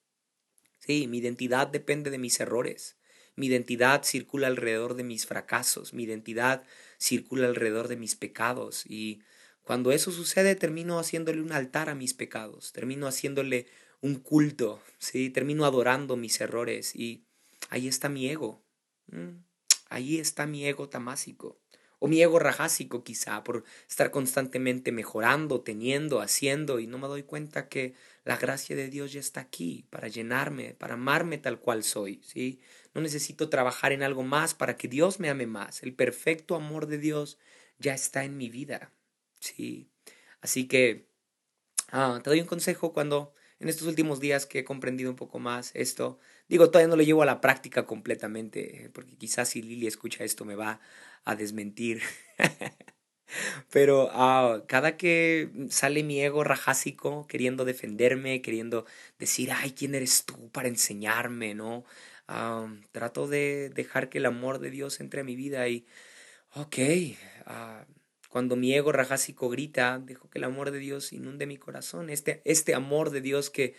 Sí, 0.78 1.08
mi 1.08 1.18
identidad 1.18 1.66
depende 1.66 2.10
de 2.10 2.18
mis 2.18 2.38
errores. 2.38 2.96
Mi 3.36 3.46
identidad 3.46 4.02
circula 4.02 4.46
alrededor 4.46 4.94
de 4.94 5.04
mis 5.04 5.26
fracasos, 5.26 5.92
mi 5.92 6.04
identidad 6.04 6.64
circula 6.98 7.46
alrededor 7.46 7.88
de 7.88 7.96
mis 7.96 8.16
pecados 8.16 8.84
y 8.86 9.20
cuando 9.62 9.92
eso 9.92 10.10
sucede 10.10 10.54
termino 10.54 10.98
haciéndole 10.98 11.42
un 11.42 11.52
altar 11.52 11.90
a 11.90 11.94
mis 11.94 12.14
pecados, 12.14 12.72
termino 12.72 13.06
haciéndole 13.06 13.66
un 14.00 14.14
culto, 14.16 14.80
¿sí? 14.98 15.28
termino 15.30 15.64
adorando 15.66 16.16
mis 16.16 16.40
errores 16.40 16.94
y 16.96 17.26
ahí 17.68 17.88
está 17.88 18.08
mi 18.08 18.28
ego, 18.28 18.62
ahí 19.88 20.18
está 20.18 20.46
mi 20.46 20.66
ego 20.66 20.88
tamásico 20.88 21.60
o 21.98 22.08
mi 22.08 22.22
ego 22.22 22.38
rajásico 22.38 23.02
quizá 23.04 23.42
por 23.42 23.64
estar 23.88 24.10
constantemente 24.10 24.92
mejorando, 24.92 25.62
teniendo, 25.62 26.20
haciendo 26.20 26.78
y 26.78 26.86
no 26.86 26.98
me 26.98 27.08
doy 27.08 27.22
cuenta 27.22 27.68
que 27.68 27.94
la 28.24 28.36
gracia 28.36 28.76
de 28.76 28.88
Dios 28.88 29.12
ya 29.12 29.20
está 29.20 29.40
aquí 29.40 29.86
para 29.90 30.08
llenarme, 30.08 30.74
para 30.74 30.94
amarme 30.94 31.38
tal 31.38 31.58
cual 31.58 31.82
soy, 31.84 32.20
¿sí? 32.22 32.60
No 32.96 33.02
necesito 33.02 33.50
trabajar 33.50 33.92
en 33.92 34.02
algo 34.02 34.22
más 34.22 34.54
para 34.54 34.78
que 34.78 34.88
Dios 34.88 35.20
me 35.20 35.28
ame 35.28 35.46
más. 35.46 35.82
El 35.82 35.92
perfecto 35.94 36.54
amor 36.54 36.86
de 36.86 36.96
Dios 36.96 37.38
ya 37.78 37.92
está 37.92 38.24
en 38.24 38.38
mi 38.38 38.48
vida, 38.48 38.90
¿sí? 39.38 39.90
Así 40.40 40.66
que 40.66 41.06
ah, 41.92 42.20
te 42.24 42.30
doy 42.30 42.40
un 42.40 42.46
consejo 42.46 42.94
cuando 42.94 43.34
en 43.60 43.68
estos 43.68 43.86
últimos 43.86 44.18
días 44.18 44.46
que 44.46 44.60
he 44.60 44.64
comprendido 44.64 45.10
un 45.10 45.16
poco 45.16 45.38
más 45.38 45.72
esto, 45.74 46.18
digo, 46.48 46.70
todavía 46.70 46.88
no 46.88 46.96
lo 46.96 47.02
llevo 47.02 47.22
a 47.22 47.26
la 47.26 47.42
práctica 47.42 47.84
completamente, 47.84 48.90
porque 48.94 49.18
quizás 49.18 49.50
si 49.50 49.60
Lili 49.60 49.86
escucha 49.86 50.24
esto 50.24 50.46
me 50.46 50.54
va 50.54 50.80
a 51.26 51.36
desmentir. 51.36 52.00
Pero 53.70 54.08
ah, 54.12 54.62
cada 54.68 54.96
que 54.96 55.50
sale 55.70 56.02
mi 56.02 56.20
ego 56.22 56.44
rajásico 56.44 57.26
queriendo 57.26 57.64
defenderme, 57.64 58.40
queriendo 58.40 58.86
decir, 59.18 59.50
ay, 59.52 59.72
¿quién 59.72 59.94
eres 59.94 60.24
tú 60.24 60.50
para 60.50 60.68
enseñarme? 60.68 61.54
¿No? 61.54 61.84
Ah, 62.28 62.68
trato 62.92 63.28
de 63.28 63.70
dejar 63.70 64.08
que 64.08 64.18
el 64.18 64.26
amor 64.26 64.58
de 64.58 64.70
Dios 64.70 65.00
entre 65.00 65.20
a 65.20 65.24
mi 65.24 65.36
vida 65.36 65.68
y, 65.68 65.86
ok, 66.54 66.76
uh, 67.46 67.84
cuando 68.28 68.56
mi 68.56 68.74
ego 68.74 68.92
rajásico 68.92 69.48
grita, 69.48 69.98
dejo 69.98 70.28
que 70.30 70.38
el 70.38 70.44
amor 70.44 70.70
de 70.70 70.78
Dios 70.78 71.12
inunde 71.12 71.46
mi 71.46 71.56
corazón, 71.56 72.10
este, 72.10 72.42
este 72.44 72.74
amor 72.74 73.10
de 73.10 73.20
Dios 73.20 73.50
que, 73.50 73.74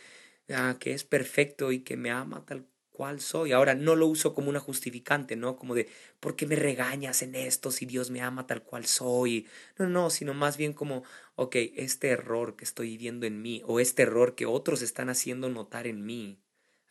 que 0.79 0.93
es 0.93 1.03
perfecto 1.03 1.71
y 1.71 1.81
que 1.81 1.97
me 1.97 2.11
ama 2.11 2.45
tal 2.45 2.65
cual 2.91 3.21
soy. 3.21 3.51
Ahora 3.51 3.75
no 3.75 3.95
lo 3.95 4.07
uso 4.07 4.33
como 4.33 4.49
una 4.49 4.59
justificante, 4.59 5.35
¿no? 5.35 5.55
Como 5.57 5.75
de, 5.75 5.87
¿por 6.19 6.35
qué 6.35 6.47
me 6.47 6.55
regañas 6.55 7.21
en 7.21 7.35
esto 7.35 7.71
si 7.71 7.85
Dios 7.85 8.09
me 8.09 8.21
ama 8.21 8.47
tal 8.47 8.63
cual 8.63 8.85
soy? 8.85 9.47
No, 9.77 9.87
no, 9.87 10.09
sino 10.09 10.33
más 10.33 10.57
bien 10.57 10.73
como, 10.73 11.03
ok, 11.35 11.55
este 11.75 12.09
error 12.09 12.55
que 12.55 12.65
estoy 12.65 12.97
viendo 12.97 13.27
en 13.27 13.41
mí 13.41 13.61
o 13.65 13.79
este 13.79 14.03
error 14.03 14.35
que 14.35 14.47
otros 14.47 14.81
están 14.81 15.09
haciendo 15.09 15.49
notar 15.49 15.85
en 15.87 16.05
mí. 16.05 16.39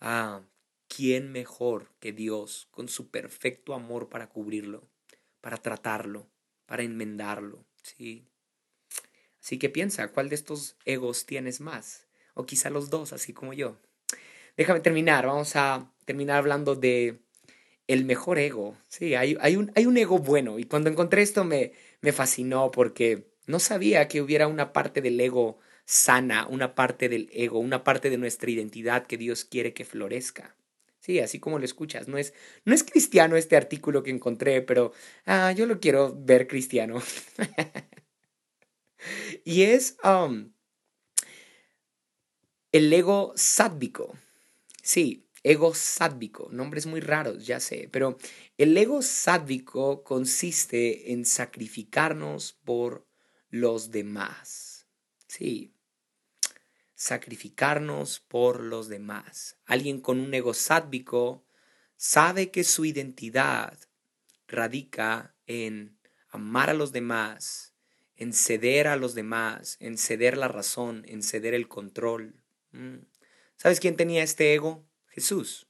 Ah, 0.00 0.42
¿quién 0.88 1.32
mejor 1.32 1.92
que 2.00 2.12
Dios 2.12 2.68
con 2.70 2.88
su 2.88 3.10
perfecto 3.10 3.74
amor 3.74 4.08
para 4.08 4.28
cubrirlo, 4.28 4.88
para 5.40 5.56
tratarlo, 5.56 6.28
para 6.66 6.82
enmendarlo? 6.82 7.64
Sí. 7.82 8.26
Así 9.40 9.58
que 9.58 9.68
piensa, 9.68 10.08
¿cuál 10.12 10.28
de 10.28 10.34
estos 10.34 10.76
egos 10.84 11.26
tienes 11.26 11.60
más? 11.60 12.06
O 12.34 12.46
quizá 12.46 12.70
los 12.70 12.90
dos, 12.90 13.12
así 13.12 13.32
como 13.32 13.52
yo. 13.52 13.78
Déjame 14.56 14.80
terminar, 14.80 15.26
vamos 15.26 15.54
a 15.56 15.92
terminar 16.04 16.38
hablando 16.38 16.74
de 16.74 17.20
el 17.86 18.04
mejor 18.04 18.38
ego. 18.38 18.76
Sí, 18.88 19.14
hay, 19.14 19.36
un, 19.56 19.70
hay 19.74 19.86
un 19.86 19.96
ego 19.96 20.18
bueno 20.18 20.58
y 20.58 20.64
cuando 20.64 20.90
encontré 20.90 21.22
esto 21.22 21.44
me, 21.44 21.72
me 22.00 22.12
fascinó 22.12 22.70
porque 22.70 23.28
no 23.46 23.60
sabía 23.60 24.08
que 24.08 24.20
hubiera 24.20 24.48
una 24.48 24.72
parte 24.72 25.00
del 25.00 25.20
ego 25.20 25.58
sana, 25.84 26.46
una 26.48 26.74
parte 26.74 27.08
del 27.08 27.30
ego, 27.32 27.60
una 27.60 27.84
parte 27.84 28.10
de 28.10 28.18
nuestra 28.18 28.50
identidad 28.50 29.06
que 29.06 29.16
Dios 29.16 29.44
quiere 29.44 29.72
que 29.72 29.84
florezca. 29.84 30.56
Sí, 31.06 31.20
así 31.20 31.38
como 31.38 31.60
lo 31.60 31.64
escuchas. 31.64 32.08
No 32.08 32.18
es, 32.18 32.34
no 32.64 32.74
es 32.74 32.82
cristiano 32.82 33.36
este 33.36 33.54
artículo 33.56 34.02
que 34.02 34.10
encontré, 34.10 34.60
pero 34.60 34.92
ah, 35.24 35.52
yo 35.52 35.66
lo 35.66 35.78
quiero 35.78 36.12
ver 36.18 36.48
cristiano. 36.48 37.00
y 39.44 39.62
es 39.62 39.96
um, 40.02 40.50
el 42.72 42.92
ego 42.92 43.32
sádvico. 43.36 44.16
Sí, 44.82 45.28
ego 45.44 45.74
sádvico. 45.74 46.48
Nombres 46.50 46.86
muy 46.86 47.00
raros, 47.00 47.46
ya 47.46 47.60
sé. 47.60 47.88
Pero 47.92 48.18
el 48.58 48.76
ego 48.76 49.00
sádvico 49.00 50.02
consiste 50.02 51.12
en 51.12 51.24
sacrificarnos 51.24 52.54
por 52.64 53.06
los 53.50 53.92
demás. 53.92 54.88
Sí, 55.28 55.75
sacrificarnos 56.96 58.20
por 58.20 58.60
los 58.60 58.88
demás. 58.88 59.58
Alguien 59.66 60.00
con 60.00 60.18
un 60.18 60.34
ego 60.34 60.54
sádvico 60.54 61.44
sabe 61.96 62.50
que 62.50 62.64
su 62.64 62.84
identidad 62.84 63.78
radica 64.48 65.36
en 65.46 65.98
amar 66.30 66.70
a 66.70 66.74
los 66.74 66.92
demás, 66.92 67.74
en 68.16 68.32
ceder 68.32 68.88
a 68.88 68.96
los 68.96 69.14
demás, 69.14 69.76
en 69.78 69.98
ceder 69.98 70.36
la 70.38 70.48
razón, 70.48 71.04
en 71.06 71.22
ceder 71.22 71.54
el 71.54 71.68
control. 71.68 72.42
Mm. 72.72 72.96
¿Sabes 73.56 73.78
quién 73.78 73.96
tenía 73.96 74.22
este 74.22 74.54
ego? 74.54 74.86
Jesús. 75.08 75.65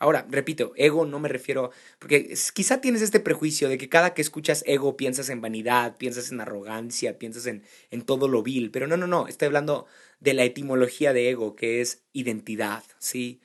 Ahora, 0.00 0.26
repito, 0.30 0.72
ego 0.76 1.04
no 1.04 1.20
me 1.20 1.28
refiero, 1.28 1.72
porque 1.98 2.34
quizá 2.54 2.80
tienes 2.80 3.02
este 3.02 3.20
prejuicio 3.20 3.68
de 3.68 3.76
que 3.76 3.90
cada 3.90 4.14
que 4.14 4.22
escuchas 4.22 4.64
ego 4.66 4.96
piensas 4.96 5.28
en 5.28 5.42
vanidad, 5.42 5.98
piensas 5.98 6.32
en 6.32 6.40
arrogancia, 6.40 7.18
piensas 7.18 7.44
en, 7.44 7.64
en 7.90 8.00
todo 8.02 8.26
lo 8.26 8.42
vil, 8.42 8.70
pero 8.70 8.86
no, 8.86 8.96
no, 8.96 9.06
no, 9.06 9.28
estoy 9.28 9.46
hablando 9.46 9.86
de 10.18 10.32
la 10.32 10.44
etimología 10.44 11.12
de 11.12 11.28
ego, 11.28 11.54
que 11.54 11.82
es 11.82 12.02
identidad, 12.14 12.82
¿sí? 12.98 13.42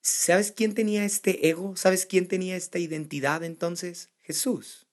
¿Sabes 0.00 0.52
quién 0.52 0.74
tenía 0.74 1.04
este 1.04 1.48
ego? 1.48 1.74
¿Sabes 1.74 2.06
quién 2.06 2.28
tenía 2.28 2.54
esta 2.54 2.78
identidad 2.78 3.42
entonces? 3.42 4.10
Jesús. 4.22 4.86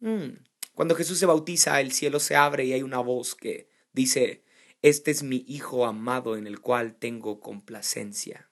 Mm. 0.00 0.38
Cuando 0.74 0.94
Jesús 0.94 1.18
se 1.18 1.26
bautiza, 1.26 1.82
el 1.82 1.92
cielo 1.92 2.18
se 2.18 2.34
abre 2.34 2.64
y 2.64 2.72
hay 2.72 2.82
una 2.82 3.00
voz 3.00 3.34
que 3.34 3.68
dice, 3.92 4.42
este 4.80 5.10
es 5.10 5.22
mi 5.22 5.44
Hijo 5.46 5.84
amado 5.84 6.38
en 6.38 6.46
el 6.46 6.60
cual 6.60 6.94
tengo 6.94 7.40
complacencia. 7.40 8.45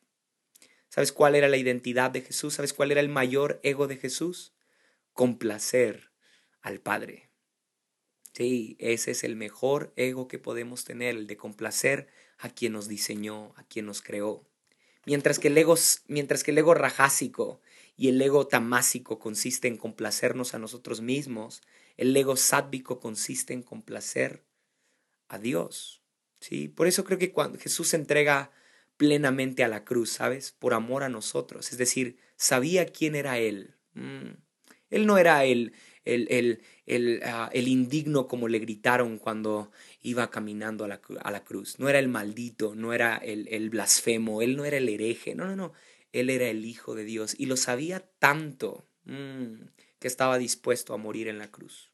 ¿Sabes 0.94 1.10
cuál 1.10 1.34
era 1.34 1.48
la 1.48 1.56
identidad 1.56 2.12
de 2.12 2.20
Jesús? 2.20 2.54
¿Sabes 2.54 2.72
cuál 2.72 2.92
era 2.92 3.00
el 3.00 3.08
mayor 3.08 3.58
ego 3.64 3.88
de 3.88 3.96
Jesús? 3.96 4.52
Complacer 5.12 6.12
al 6.62 6.78
Padre. 6.78 7.30
Sí, 8.32 8.76
ese 8.78 9.10
es 9.10 9.24
el 9.24 9.34
mejor 9.34 9.92
ego 9.96 10.28
que 10.28 10.38
podemos 10.38 10.84
tener, 10.84 11.16
el 11.16 11.26
de 11.26 11.36
complacer 11.36 12.06
a 12.38 12.48
quien 12.48 12.74
nos 12.74 12.86
diseñó, 12.86 13.54
a 13.56 13.64
quien 13.64 13.86
nos 13.86 14.02
creó. 14.02 14.46
Mientras 15.04 15.40
que 15.40 15.48
el 15.48 15.58
ego, 15.58 15.74
mientras 16.06 16.44
que 16.44 16.52
el 16.52 16.58
ego 16.58 16.74
rajásico 16.74 17.60
y 17.96 18.06
el 18.06 18.22
ego 18.22 18.46
tamásico 18.46 19.18
consiste 19.18 19.66
en 19.66 19.76
complacernos 19.76 20.54
a 20.54 20.60
nosotros 20.60 21.00
mismos, 21.00 21.62
el 21.96 22.16
ego 22.16 22.36
sádvico 22.36 23.00
consiste 23.00 23.52
en 23.52 23.64
complacer 23.64 24.44
a 25.26 25.40
Dios. 25.40 26.04
¿sí? 26.38 26.68
Por 26.68 26.86
eso 26.86 27.02
creo 27.02 27.18
que 27.18 27.32
cuando 27.32 27.58
Jesús 27.58 27.94
entrega 27.94 28.52
plenamente 28.96 29.64
a 29.64 29.68
la 29.68 29.84
cruz, 29.84 30.10
¿sabes? 30.10 30.52
Por 30.52 30.74
amor 30.74 31.02
a 31.02 31.08
nosotros. 31.08 31.72
Es 31.72 31.78
decir, 31.78 32.18
sabía 32.36 32.86
quién 32.86 33.14
era 33.14 33.38
Él. 33.38 33.74
Mm. 33.94 34.36
Él 34.90 35.06
no 35.06 35.18
era 35.18 35.44
el, 35.44 35.72
el, 36.04 36.28
el, 36.30 36.62
el, 36.86 37.20
ah, 37.24 37.50
el, 37.52 37.68
indigno 37.68 38.28
como 38.28 38.48
le 38.48 38.58
gritaron 38.58 39.18
cuando 39.18 39.72
iba 40.02 40.30
caminando 40.30 40.84
a 40.84 40.88
la, 40.88 41.00
a 41.22 41.30
la 41.30 41.44
cruz. 41.44 41.78
No 41.78 41.88
era 41.88 41.98
el 41.98 42.08
maldito, 42.08 42.74
no 42.74 42.92
era 42.92 43.16
el, 43.16 43.70
blasfemo, 43.70 44.42
él 44.42 44.56
no 44.56 44.64
era 44.64 44.76
el 44.76 44.88
hereje. 44.88 45.34
No, 45.34 45.46
no, 45.46 45.56
no. 45.56 45.72
Él 46.12 46.30
era 46.30 46.48
el 46.48 46.64
Hijo 46.64 46.94
de 46.94 47.04
Dios 47.04 47.34
y 47.38 47.46
lo 47.46 47.56
sabía 47.56 48.00
tanto 48.18 48.86
mm, 49.04 49.64
que 49.98 50.06
estaba 50.06 50.38
dispuesto 50.38 50.94
a 50.94 50.98
morir 50.98 51.28
en 51.28 51.38
la 51.38 51.50
cruz. 51.50 51.90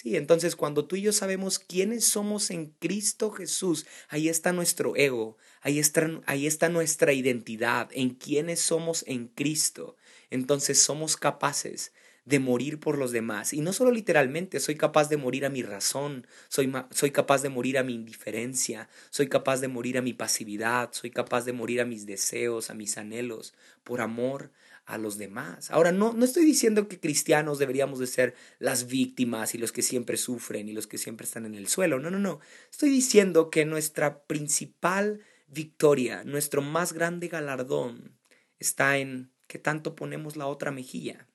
Sí, 0.00 0.14
entonces 0.16 0.54
cuando 0.54 0.84
tú 0.84 0.94
y 0.94 1.02
yo 1.02 1.12
sabemos 1.12 1.58
quiénes 1.58 2.04
somos 2.04 2.52
en 2.52 2.66
Cristo 2.78 3.32
Jesús, 3.32 3.84
ahí 4.08 4.28
está 4.28 4.52
nuestro 4.52 4.94
ego, 4.94 5.38
ahí 5.60 5.80
está, 5.80 6.08
ahí 6.26 6.46
está 6.46 6.68
nuestra 6.68 7.12
identidad, 7.12 7.88
en 7.90 8.10
quiénes 8.10 8.60
somos 8.60 9.02
en 9.08 9.26
Cristo. 9.26 9.96
Entonces 10.30 10.80
somos 10.80 11.16
capaces 11.16 11.92
de 12.26 12.38
morir 12.38 12.78
por 12.78 12.96
los 12.96 13.10
demás. 13.10 13.52
Y 13.52 13.60
no 13.60 13.72
solo 13.72 13.90
literalmente, 13.90 14.60
soy 14.60 14.76
capaz 14.76 15.08
de 15.08 15.16
morir 15.16 15.44
a 15.44 15.50
mi 15.50 15.64
razón, 15.64 16.28
soy, 16.46 16.72
soy 16.92 17.10
capaz 17.10 17.42
de 17.42 17.48
morir 17.48 17.76
a 17.76 17.82
mi 17.82 17.94
indiferencia, 17.94 18.88
soy 19.10 19.26
capaz 19.26 19.60
de 19.60 19.66
morir 19.66 19.98
a 19.98 20.02
mi 20.02 20.12
pasividad, 20.12 20.90
soy 20.92 21.10
capaz 21.10 21.44
de 21.44 21.54
morir 21.54 21.80
a 21.80 21.84
mis 21.84 22.06
deseos, 22.06 22.70
a 22.70 22.74
mis 22.74 22.98
anhelos, 22.98 23.52
por 23.82 24.00
amor 24.00 24.52
a 24.88 24.96
los 24.96 25.18
demás. 25.18 25.70
Ahora, 25.70 25.92
no, 25.92 26.14
no 26.14 26.24
estoy 26.24 26.46
diciendo 26.46 26.88
que 26.88 26.98
cristianos 26.98 27.58
deberíamos 27.58 27.98
de 27.98 28.06
ser 28.06 28.34
las 28.58 28.86
víctimas 28.86 29.54
y 29.54 29.58
los 29.58 29.70
que 29.70 29.82
siempre 29.82 30.16
sufren 30.16 30.66
y 30.66 30.72
los 30.72 30.86
que 30.86 30.96
siempre 30.96 31.26
están 31.26 31.44
en 31.44 31.54
el 31.54 31.68
suelo. 31.68 31.98
No, 31.98 32.10
no, 32.10 32.18
no. 32.18 32.40
Estoy 32.70 32.88
diciendo 32.88 33.50
que 33.50 33.66
nuestra 33.66 34.22
principal 34.22 35.20
victoria, 35.46 36.24
nuestro 36.24 36.62
más 36.62 36.94
grande 36.94 37.28
galardón, 37.28 38.18
está 38.58 38.96
en 38.96 39.30
que 39.46 39.58
tanto 39.58 39.94
ponemos 39.94 40.36
la 40.36 40.46
otra 40.46 40.70
mejilla. 40.70 41.28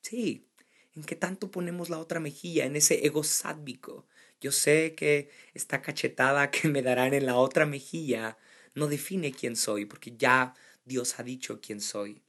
Sí, 0.00 0.46
en 0.94 1.02
que 1.02 1.16
tanto 1.16 1.50
ponemos 1.50 1.90
la 1.90 1.98
otra 1.98 2.20
mejilla, 2.20 2.66
en 2.66 2.76
ese 2.76 3.04
ego 3.04 3.24
sádvico. 3.24 4.06
Yo 4.40 4.52
sé 4.52 4.94
que 4.94 5.28
esta 5.54 5.82
cachetada 5.82 6.50
que 6.52 6.68
me 6.68 6.82
darán 6.82 7.14
en 7.14 7.26
la 7.26 7.34
otra 7.34 7.66
mejilla 7.66 8.38
no 8.76 8.86
define 8.86 9.32
quién 9.32 9.56
soy, 9.56 9.86
porque 9.86 10.16
ya 10.16 10.54
Dios 10.84 11.18
ha 11.18 11.24
dicho 11.24 11.60
quién 11.60 11.80
soy. 11.80 12.23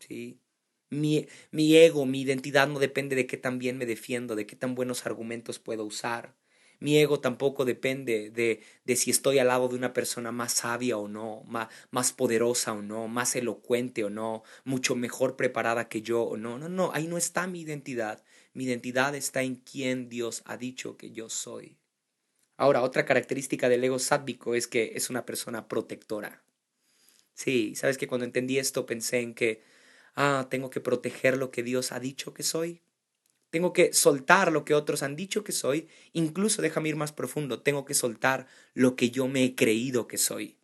¿Sí? 0.00 0.40
Mi, 0.90 1.28
mi 1.52 1.76
ego, 1.76 2.06
mi 2.06 2.22
identidad 2.22 2.68
no 2.68 2.78
depende 2.80 3.16
de 3.16 3.26
qué 3.26 3.36
tan 3.36 3.58
bien 3.58 3.78
me 3.78 3.86
defiendo, 3.86 4.34
de 4.36 4.46
qué 4.46 4.56
tan 4.56 4.74
buenos 4.74 5.06
argumentos 5.06 5.58
puedo 5.60 5.84
usar. 5.84 6.36
Mi 6.80 6.98
ego 6.98 7.20
tampoco 7.20 7.64
depende 7.64 8.30
de, 8.30 8.62
de 8.84 8.96
si 8.96 9.10
estoy 9.10 9.38
al 9.38 9.48
lado 9.48 9.68
de 9.68 9.76
una 9.76 9.92
persona 9.92 10.32
más 10.32 10.52
sabia 10.54 10.96
o 10.96 11.08
no, 11.08 11.42
más, 11.46 11.68
más 11.90 12.12
poderosa 12.12 12.72
o 12.72 12.82
no, 12.82 13.06
más 13.06 13.36
elocuente 13.36 14.02
o 14.04 14.10
no, 14.10 14.42
mucho 14.64 14.96
mejor 14.96 15.36
preparada 15.36 15.88
que 15.88 16.02
yo 16.02 16.22
o 16.22 16.36
no. 16.38 16.58
No, 16.58 16.68
no, 16.68 16.90
ahí 16.94 17.06
no 17.06 17.18
está 17.18 17.46
mi 17.46 17.60
identidad. 17.60 18.24
Mi 18.54 18.64
identidad 18.64 19.14
está 19.14 19.42
en 19.42 19.56
quien 19.56 20.08
Dios 20.08 20.42
ha 20.46 20.56
dicho 20.56 20.96
que 20.96 21.12
yo 21.12 21.28
soy. 21.28 21.78
Ahora, 22.56 22.82
otra 22.82 23.04
característica 23.04 23.68
del 23.68 23.84
ego 23.84 23.98
sádvico 23.98 24.54
es 24.54 24.66
que 24.66 24.92
es 24.94 25.10
una 25.10 25.26
persona 25.26 25.68
protectora. 25.68 26.42
Sí, 27.34 27.74
sabes 27.74 27.96
que 27.96 28.06
cuando 28.06 28.26
entendí 28.26 28.58
esto 28.58 28.86
pensé 28.86 29.20
en 29.20 29.34
que 29.34 29.62
ah, 30.16 30.48
tengo 30.50 30.70
que 30.70 30.80
proteger 30.80 31.36
lo 31.36 31.50
que 31.50 31.62
Dios 31.62 31.92
ha 31.92 32.00
dicho 32.00 32.34
que 32.34 32.42
soy. 32.42 32.82
Tengo 33.50 33.72
que 33.72 33.92
soltar 33.92 34.52
lo 34.52 34.64
que 34.64 34.74
otros 34.74 35.02
han 35.02 35.16
dicho 35.16 35.44
que 35.44 35.52
soy. 35.52 35.88
Incluso 36.12 36.62
déjame 36.62 36.88
ir 36.90 36.96
más 36.96 37.12
profundo. 37.12 37.62
Tengo 37.62 37.84
que 37.84 37.94
soltar 37.94 38.46
lo 38.74 38.96
que 38.96 39.10
yo 39.10 39.28
me 39.28 39.44
he 39.44 39.54
creído 39.54 40.06
que 40.06 40.18
soy. 40.18 40.56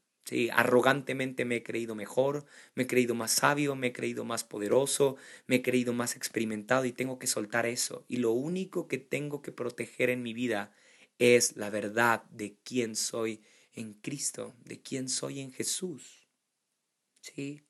Arrogantemente 0.53 1.45
me 1.45 1.57
he 1.57 1.63
creído 1.63 1.95
mejor, 1.95 2.47
me 2.75 2.83
he 2.83 2.87
creído 2.89 3.15
más 3.15 3.31
sabio, 3.31 3.77
me 3.77 3.89
he 3.89 3.93
creído 3.93 4.25
más 4.25 4.43
poderoso, 4.43 5.17
me 5.47 5.57
he 5.57 5.63
creído 5.63 5.93
más 5.93 6.17
experimentado 6.17 6.85
y 6.85 6.93
tengo 6.93 7.19
que 7.19 7.29
soltar 7.29 7.65
eso. 7.67 8.05
Y 8.09 8.17
lo 8.17 8.33
único 8.33 8.89
que 8.89 8.99
tengo 8.99 9.41
que 9.41 9.53
proteger 9.53 10.11
en 10.11 10.23
mi 10.23 10.35
vida 10.35 10.73
es 11.19 11.57
la 11.57 11.71
verdad 11.71 12.25
de 12.31 12.57
quién 12.65 12.97
soy 12.97 13.41
en 13.73 13.95
Cristo, 13.95 14.55
de 14.65 14.81
quién 14.83 15.09
soy 15.09 15.41
en 15.41 15.53
Jesús. 15.53 16.27
Sí. 17.21 17.63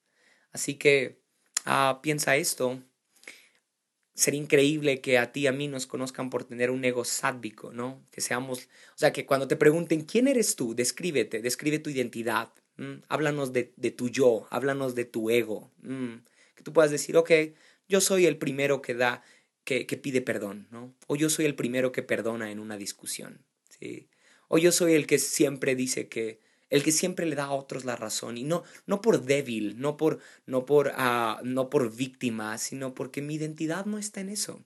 Así 0.52 0.76
que 0.76 1.20
Ah, 1.66 1.98
piensa 2.00 2.36
esto. 2.36 2.80
Sería 4.14 4.40
increíble 4.40 5.00
que 5.00 5.18
a 5.18 5.32
ti 5.32 5.40
y 5.40 5.46
a 5.48 5.52
mí 5.52 5.68
nos 5.68 5.86
conozcan 5.86 6.30
por 6.30 6.44
tener 6.44 6.70
un 6.70 6.84
ego 6.84 7.04
sádvico, 7.04 7.72
¿no? 7.72 8.06
Que 8.12 8.20
seamos, 8.20 8.60
o 8.94 8.98
sea, 8.98 9.12
que 9.12 9.26
cuando 9.26 9.48
te 9.48 9.56
pregunten 9.56 10.02
quién 10.04 10.28
eres 10.28 10.54
tú, 10.56 10.74
descríbete, 10.74 11.42
describe 11.42 11.80
tu 11.80 11.90
identidad. 11.90 12.52
Háblanos 13.08 13.52
de, 13.52 13.64
tu 13.64 14.08
yo, 14.08 14.46
háblanos 14.50 14.94
de 14.94 15.06
tu 15.06 15.28
ego. 15.28 15.72
Que 16.54 16.62
tú 16.62 16.72
puedas 16.72 16.92
decir, 16.92 17.16
ok, 17.16 17.30
yo 17.88 18.00
soy 18.00 18.26
el 18.26 18.38
primero 18.38 18.80
que 18.80 18.94
da, 18.94 19.22
que, 19.64 19.86
que, 19.86 19.96
pide 19.96 20.22
perdón, 20.22 20.68
¿no? 20.70 20.94
O 21.08 21.16
yo 21.16 21.28
soy 21.28 21.46
el 21.46 21.56
primero 21.56 21.90
que 21.90 22.02
perdona 22.02 22.50
en 22.52 22.60
una 22.60 22.76
discusión, 22.76 23.44
¿sí? 23.68 24.08
O 24.48 24.58
yo 24.58 24.70
soy 24.70 24.94
el 24.94 25.06
que 25.06 25.18
siempre 25.18 25.74
dice 25.74 26.08
que, 26.08 26.40
el 26.70 26.82
que 26.82 26.92
siempre 26.92 27.26
le 27.26 27.36
da 27.36 27.44
a 27.44 27.52
otros 27.52 27.84
la 27.84 27.96
razón 27.96 28.38
y 28.38 28.44
no, 28.44 28.64
no 28.86 29.00
por 29.00 29.22
débil, 29.22 29.78
no 29.78 29.96
por, 29.96 30.18
no, 30.46 30.66
por, 30.66 30.88
uh, 30.88 31.44
no 31.44 31.70
por 31.70 31.94
víctima, 31.94 32.58
sino 32.58 32.94
porque 32.94 33.22
mi 33.22 33.34
identidad 33.34 33.86
no 33.86 33.98
está 33.98 34.20
en 34.20 34.30
eso. 34.30 34.64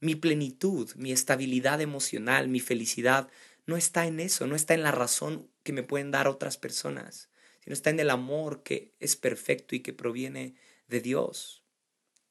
Mi 0.00 0.14
plenitud, 0.14 0.90
mi 0.96 1.12
estabilidad 1.12 1.80
emocional, 1.80 2.48
mi 2.48 2.60
felicidad 2.60 3.28
no 3.66 3.76
está 3.76 4.06
en 4.06 4.20
eso, 4.20 4.46
no 4.46 4.56
está 4.56 4.74
en 4.74 4.82
la 4.82 4.92
razón 4.92 5.48
que 5.62 5.72
me 5.72 5.82
pueden 5.82 6.10
dar 6.10 6.28
otras 6.28 6.56
personas, 6.56 7.28
sino 7.62 7.74
está 7.74 7.90
en 7.90 8.00
el 8.00 8.10
amor 8.10 8.62
que 8.62 8.94
es 9.00 9.16
perfecto 9.16 9.76
y 9.76 9.80
que 9.80 9.92
proviene 9.92 10.54
de 10.88 11.00
Dios. 11.00 11.62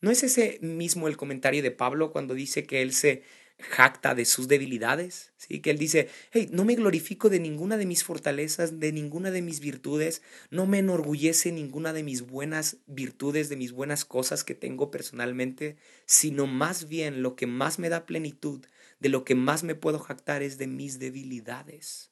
¿No 0.02 0.12
es 0.12 0.24
ese 0.24 0.60
mismo 0.62 1.08
el 1.08 1.18
comentario 1.18 1.64
de 1.64 1.72
Pablo 1.72 2.12
cuando 2.12 2.34
dice 2.34 2.66
que 2.66 2.82
él 2.82 2.94
se 2.94 3.24
jacta 3.60 4.14
de 4.14 4.26
sus 4.26 4.48
debilidades, 4.48 5.34
¿sí? 5.38 5.62
Que 5.62 5.72
él 5.72 5.78
dice, 5.78 6.10
hey, 6.32 6.50
no 6.52 6.64
me 6.66 6.76
glorifico 6.76 7.30
de 7.30 7.40
ninguna 7.40 7.78
de 7.78 7.86
mis 7.86 8.04
fortalezas, 8.04 8.80
de 8.80 8.92
ninguna 8.92 9.32
de 9.32 9.42
mis 9.42 9.60
virtudes, 9.60 10.22
no 10.52 10.66
me 10.66 10.80
enorgullece 10.80 11.52
ninguna 11.52 11.94
de 11.94 12.04
mis 12.04 12.22
buenas 12.22 12.78
virtudes, 12.86 13.50
de 13.50 13.58
mis 13.58 13.72
buenas 13.72 14.06
cosas 14.06 14.44
que 14.44 14.56
tengo 14.56 14.92
personalmente, 14.92 15.78
sino 16.06 16.46
más 16.46 16.88
bien 16.88 17.24
lo 17.24 17.36
que 17.36 17.48
más 17.48 17.80
me 17.80 17.90
da 17.90 18.06
plenitud, 18.06 18.66
de 19.00 19.10
lo 19.10 19.24
que 19.24 19.36
más 19.36 19.64
me 19.64 19.76
puedo 19.76 20.00
jactar 20.00 20.44
es 20.44 20.58
de 20.58 20.68
mis 20.68 21.00
debilidades 21.00 22.12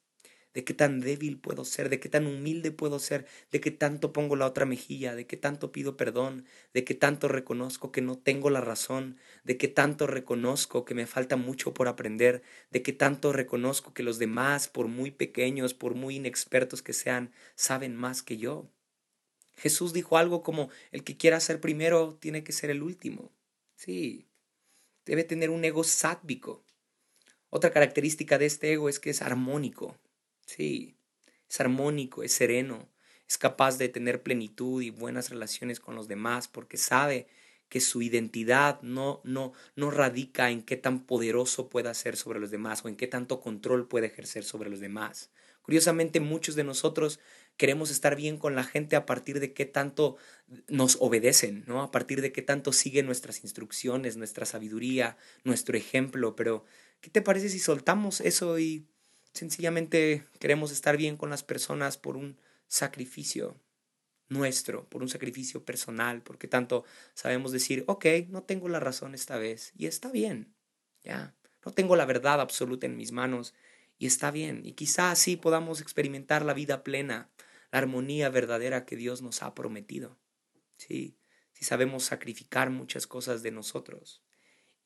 de 0.55 0.63
qué 0.63 0.73
tan 0.73 1.01
débil 1.01 1.37
puedo 1.37 1.65
ser, 1.65 1.89
de 1.89 1.99
qué 1.99 2.07
tan 2.07 2.25
humilde 2.25 2.71
puedo 2.71 2.97
ser, 2.97 3.27
de 3.51 3.59
qué 3.59 3.71
tanto 3.71 4.13
pongo 4.13 4.37
la 4.37 4.47
otra 4.47 4.65
mejilla, 4.65 5.13
de 5.13 5.27
qué 5.27 5.35
tanto 5.35 5.73
pido 5.73 5.97
perdón, 5.97 6.45
de 6.73 6.85
qué 6.85 6.95
tanto 6.95 7.27
reconozco 7.27 7.91
que 7.91 8.01
no 8.01 8.17
tengo 8.17 8.49
la 8.49 8.61
razón, 8.61 9.17
de 9.43 9.57
qué 9.57 9.67
tanto 9.67 10.07
reconozco 10.07 10.85
que 10.85 10.95
me 10.95 11.07
falta 11.07 11.35
mucho 11.35 11.73
por 11.73 11.89
aprender, 11.89 12.41
de 12.71 12.81
qué 12.81 12.93
tanto 12.93 13.33
reconozco 13.33 13.93
que 13.93 14.01
los 14.01 14.17
demás, 14.17 14.69
por 14.69 14.87
muy 14.87 15.11
pequeños, 15.11 15.73
por 15.73 15.93
muy 15.93 16.15
inexpertos 16.15 16.81
que 16.81 16.93
sean, 16.93 17.33
saben 17.55 17.95
más 17.97 18.23
que 18.23 18.37
yo. 18.37 18.71
Jesús 19.57 19.91
dijo 19.91 20.17
algo 20.17 20.41
como, 20.41 20.69
el 20.91 21.03
que 21.03 21.17
quiera 21.17 21.41
ser 21.41 21.59
primero 21.59 22.15
tiene 22.15 22.45
que 22.45 22.53
ser 22.53 22.69
el 22.69 22.81
último. 22.81 23.33
Sí, 23.75 24.25
debe 25.05 25.25
tener 25.25 25.49
un 25.49 25.65
ego 25.65 25.83
sádvico. 25.83 26.63
Otra 27.49 27.71
característica 27.71 28.37
de 28.37 28.45
este 28.45 28.71
ego 28.71 28.87
es 28.87 29.01
que 29.01 29.09
es 29.09 29.21
armónico. 29.21 29.97
Sí, 30.45 30.97
es 31.49 31.59
armónico, 31.59 32.23
es 32.23 32.33
sereno, 32.33 32.89
es 33.27 33.37
capaz 33.37 33.77
de 33.77 33.89
tener 33.89 34.23
plenitud 34.23 34.81
y 34.81 34.89
buenas 34.89 35.29
relaciones 35.29 35.79
con 35.79 35.95
los 35.95 36.07
demás 36.07 36.47
porque 36.47 36.77
sabe 36.77 37.27
que 37.69 37.81
su 37.81 38.01
identidad 38.01 38.79
no, 38.81 39.21
no, 39.23 39.53
no 39.75 39.89
radica 39.89 40.51
en 40.51 40.61
qué 40.61 40.77
tan 40.77 41.05
poderoso 41.05 41.69
pueda 41.69 41.93
ser 41.93 42.15
sobre 42.15 42.39
los 42.39 42.51
demás 42.51 42.85
o 42.85 42.89
en 42.89 42.95
qué 42.95 43.07
tanto 43.07 43.41
control 43.41 43.87
puede 43.87 44.07
ejercer 44.07 44.43
sobre 44.43 44.69
los 44.69 44.79
demás. 44.79 45.31
Curiosamente, 45.63 46.19
muchos 46.19 46.53
de 46.53 46.63
nosotros 46.63 47.19
queremos 47.57 47.89
estar 47.89 48.15
bien 48.15 48.37
con 48.37 48.53
la 48.53 48.63
gente 48.63 48.95
a 48.95 49.07
partir 49.07 49.39
de 49.39 49.53
qué 49.53 49.65
tanto 49.65 50.17
nos 50.67 50.97
obedecen, 50.99 51.63
¿no? 51.65 51.81
A 51.81 51.89
partir 51.89 52.21
de 52.21 52.31
qué 52.31 52.43
tanto 52.43 52.71
siguen 52.71 53.07
nuestras 53.07 53.43
instrucciones, 53.43 54.15
nuestra 54.15 54.45
sabiduría, 54.45 55.17
nuestro 55.43 55.75
ejemplo, 55.75 56.35
pero 56.35 56.65
¿qué 57.01 57.09
te 57.09 57.23
parece 57.23 57.49
si 57.49 57.57
soltamos 57.57 58.21
eso 58.21 58.59
y 58.59 58.85
Sencillamente 59.35 60.25
queremos 60.39 60.71
estar 60.71 60.95
bien 60.95 61.17
con 61.17 61.29
las 61.29 61.43
personas 61.43 61.97
por 61.97 62.15
un 62.15 62.39
sacrificio 62.67 63.59
nuestro, 64.29 64.87
por 64.87 65.01
un 65.01 65.09
sacrificio 65.09 65.65
personal, 65.65 66.21
porque 66.21 66.47
tanto 66.47 66.85
sabemos 67.15 67.51
decir, 67.51 67.83
ok, 67.87 68.05
no 68.29 68.43
tengo 68.43 68.69
la 68.69 68.79
razón 68.79 69.13
esta 69.13 69.37
vez, 69.37 69.73
y 69.75 69.87
está 69.87 70.09
bien, 70.09 70.55
ya, 71.03 71.35
no 71.65 71.73
tengo 71.73 71.97
la 71.97 72.05
verdad 72.05 72.39
absoluta 72.39 72.85
en 72.85 72.95
mis 72.95 73.11
manos, 73.11 73.53
y 73.97 74.07
está 74.07 74.31
bien, 74.31 74.61
y 74.63 74.71
quizá 74.71 75.11
así 75.11 75.35
podamos 75.35 75.81
experimentar 75.81 76.45
la 76.45 76.53
vida 76.53 76.85
plena, 76.85 77.29
la 77.73 77.79
armonía 77.79 78.29
verdadera 78.29 78.85
que 78.85 78.95
Dios 78.95 79.21
nos 79.21 79.43
ha 79.43 79.53
prometido, 79.53 80.17
sí, 80.77 81.17
si 81.51 81.65
sabemos 81.65 82.05
sacrificar 82.05 82.69
muchas 82.69 83.05
cosas 83.05 83.43
de 83.43 83.51
nosotros. 83.51 84.23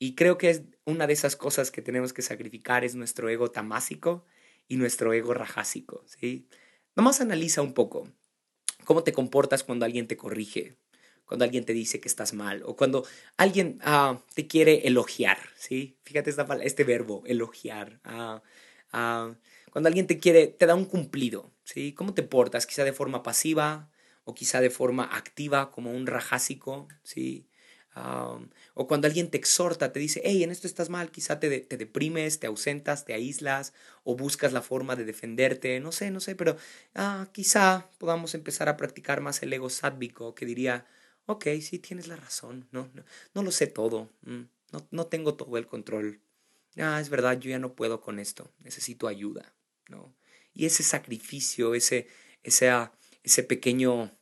Y 0.02 0.16
creo 0.16 0.38
que 0.38 0.50
es 0.50 0.62
una 0.86 1.06
de 1.06 1.12
esas 1.12 1.36
cosas 1.36 1.70
que 1.70 1.82
tenemos 1.82 2.12
que 2.12 2.22
sacrificar 2.22 2.84
es 2.84 2.96
nuestro 2.96 3.28
ego 3.28 3.50
tamásico 3.50 4.24
y 4.70 4.76
nuestro 4.76 5.12
ego 5.12 5.34
rajásico, 5.34 6.04
¿sí? 6.06 6.46
Nomás 6.94 7.20
analiza 7.20 7.60
un 7.60 7.74
poco 7.74 8.08
cómo 8.84 9.02
te 9.02 9.12
comportas 9.12 9.64
cuando 9.64 9.84
alguien 9.84 10.06
te 10.06 10.16
corrige, 10.16 10.76
cuando 11.26 11.44
alguien 11.44 11.64
te 11.64 11.72
dice 11.72 12.00
que 12.00 12.06
estás 12.06 12.34
mal 12.34 12.62
o 12.64 12.76
cuando 12.76 13.04
alguien 13.36 13.80
ah, 13.82 14.22
te 14.34 14.46
quiere 14.46 14.86
elogiar, 14.86 15.38
¿sí? 15.56 15.98
Fíjate 16.04 16.30
esta, 16.30 16.46
este 16.62 16.84
verbo, 16.84 17.24
elogiar. 17.26 18.00
Ah, 18.04 18.42
ah, 18.92 19.34
cuando 19.72 19.88
alguien 19.88 20.06
te 20.06 20.20
quiere, 20.20 20.46
te 20.46 20.66
da 20.66 20.76
un 20.76 20.84
cumplido, 20.84 21.52
¿sí? 21.64 21.92
¿Cómo 21.92 22.14
te 22.14 22.22
portas? 22.22 22.64
Quizá 22.64 22.84
de 22.84 22.92
forma 22.92 23.24
pasiva 23.24 23.90
o 24.22 24.34
quizá 24.34 24.60
de 24.60 24.70
forma 24.70 25.04
activa 25.04 25.72
como 25.72 25.90
un 25.90 26.06
rajásico, 26.06 26.86
¿sí? 27.02 27.49
O 28.74 28.86
cuando 28.86 29.06
alguien 29.06 29.30
te 29.30 29.38
exhorta, 29.38 29.92
te 29.92 30.00
dice, 30.00 30.20
hey, 30.24 30.42
en 30.42 30.50
esto 30.50 30.66
estás 30.66 30.88
mal, 30.88 31.10
quizá 31.10 31.40
te, 31.40 31.60
te, 31.60 31.76
deprimes, 31.76 32.40
te 32.40 32.46
ausentas, 32.46 33.04
te 33.04 33.14
aíslas 33.14 33.72
o 34.04 34.16
buscas 34.16 34.52
la 34.52 34.62
forma 34.62 34.96
de 34.96 35.04
defenderte, 35.04 35.80
no 35.80 35.92
sé, 35.92 36.10
no 36.10 36.20
sé, 36.20 36.34
pero 36.34 36.56
ah, 36.94 37.28
quizá 37.32 37.90
podamos 37.98 38.34
empezar 38.34 38.68
a 38.68 38.76
practicar 38.76 39.20
más 39.20 39.42
el 39.42 39.52
ego 39.52 39.70
sádvico 39.70 40.34
que 40.34 40.46
diría, 40.46 40.86
ok, 41.26 41.46
sí, 41.60 41.78
tienes 41.78 42.08
la 42.08 42.16
razón, 42.16 42.68
no, 42.72 42.90
no, 42.94 43.04
no 43.34 43.42
lo 43.42 43.50
sé 43.50 43.66
todo, 43.66 44.10
mm, 44.22 44.42
no, 44.72 44.88
no 44.90 45.06
tengo 45.06 45.34
todo 45.34 45.56
el 45.56 45.66
control. 45.66 46.20
Ah, 46.76 47.00
es 47.00 47.10
verdad, 47.10 47.38
yo 47.38 47.50
ya 47.50 47.58
no 47.58 47.74
puedo 47.74 48.00
con 48.00 48.18
esto, 48.18 48.52
necesito 48.60 49.08
ayuda, 49.08 49.54
¿no? 49.88 50.14
Y 50.54 50.66
ese 50.66 50.82
sacrificio, 50.82 51.74
ese, 51.74 52.08
ese, 52.42 52.70
ese 53.22 53.42
pequeño 53.42 54.12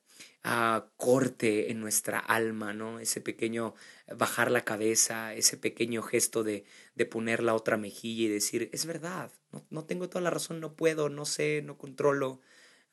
corte 0.96 1.70
en 1.70 1.81
nuestra 1.81 2.18
alma, 2.18 2.72
¿no? 2.72 3.01
Ese 3.01 3.20
pequeño 3.20 3.74
bajar 4.16 4.51
la 4.51 4.64
cabeza, 4.64 5.35
ese 5.35 5.57
pequeño 5.57 6.03
gesto 6.03 6.44
de, 6.44 6.64
de 6.94 7.07
poner 7.07 7.42
la 7.42 7.55
otra 7.55 7.77
mejilla 7.77 8.24
y 8.24 8.29
decir, 8.29 8.70
es 8.72 8.87
verdad, 8.87 9.31
no, 9.53 9.66
no, 9.70 9.85
tengo 9.85 10.09
toda 10.09 10.22
la 10.22 10.31
razón, 10.31 10.61
no 10.61 10.74
puedo, 10.74 11.09
no 11.09 11.24
sé, 11.24 11.62
no 11.62 11.77
controlo. 11.77 12.40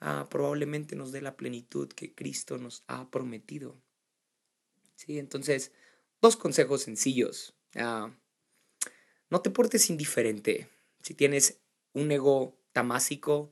Ah, 0.02 0.28
probablemente 0.30 0.96
nos 0.96 1.12
dé 1.12 1.22
la 1.22 1.38
plenitud 1.38 1.88
que 1.90 2.14
Cristo 2.14 2.58
nos 2.58 2.84
ha 2.88 3.10
prometido. 3.10 3.82
Sí, 4.96 5.20
entonces, 5.20 5.72
dos 6.22 6.36
consejos 6.36 6.82
sencillos. 6.82 7.56
Ah, 7.76 8.14
no 9.30 9.42
te 9.42 9.50
portes 9.50 9.90
indiferente. 9.90 10.70
Si 11.02 11.14
tienes 11.14 11.62
un 11.94 12.12
ego 12.12 12.60
tamásico, 12.74 13.52